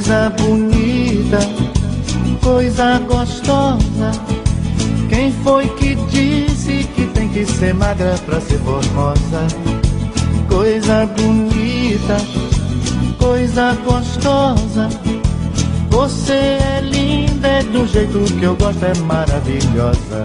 [0.00, 1.38] Coisa bonita,
[2.42, 4.10] coisa gostosa.
[5.10, 9.46] Quem foi que disse que tem que ser magra pra ser formosa?
[10.48, 12.16] Coisa bonita,
[13.18, 14.88] coisa gostosa.
[15.90, 20.24] Você é linda, é do jeito que eu gosto, é maravilhosa.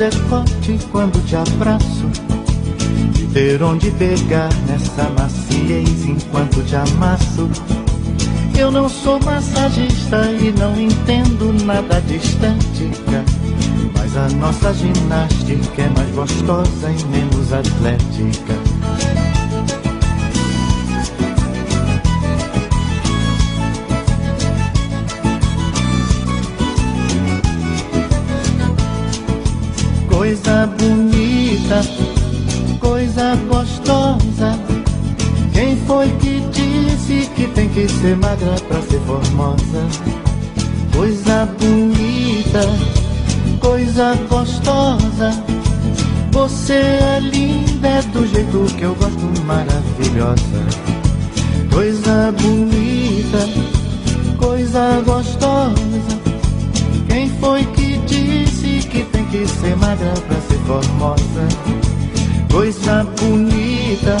[0.00, 2.10] Nesse seu decote quando te abraço.
[3.34, 7.48] Ter onde pegar nessa maciez enquanto te amasso.
[8.58, 13.24] Eu não sou massagista e não entendo nada de estética.
[13.94, 18.59] Mas a nossa ginástica é mais gostosa e menos atlética.
[32.78, 34.58] Coisa gostosa.
[35.52, 39.86] Quem foi que disse que tem que ser magra pra ser formosa?
[40.94, 42.60] Coisa bonita,
[43.60, 45.44] coisa gostosa.
[46.32, 50.90] Você é linda, é do jeito que eu gosto, maravilhosa.
[51.72, 53.48] Coisa bonita,
[54.38, 55.74] coisa gostosa.
[57.08, 57.79] Quem foi que
[59.40, 61.48] que ser magra pra ser formosa?
[62.52, 64.16] Coisa bonita,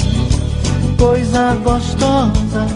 [0.96, 2.66] coisa gostosa.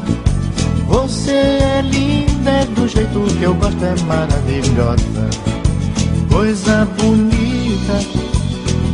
[0.88, 5.30] Você é linda, é do jeito que eu gosto, é maravilhosa.
[6.30, 8.00] Coisa bonita,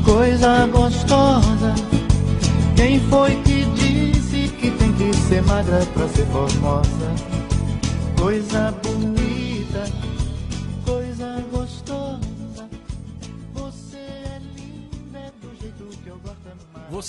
[0.04, 1.74] coisa gostosa.
[2.76, 7.10] Quem foi que disse que tem que ser magra pra ser formosa?
[8.16, 8.79] Coisa bonita,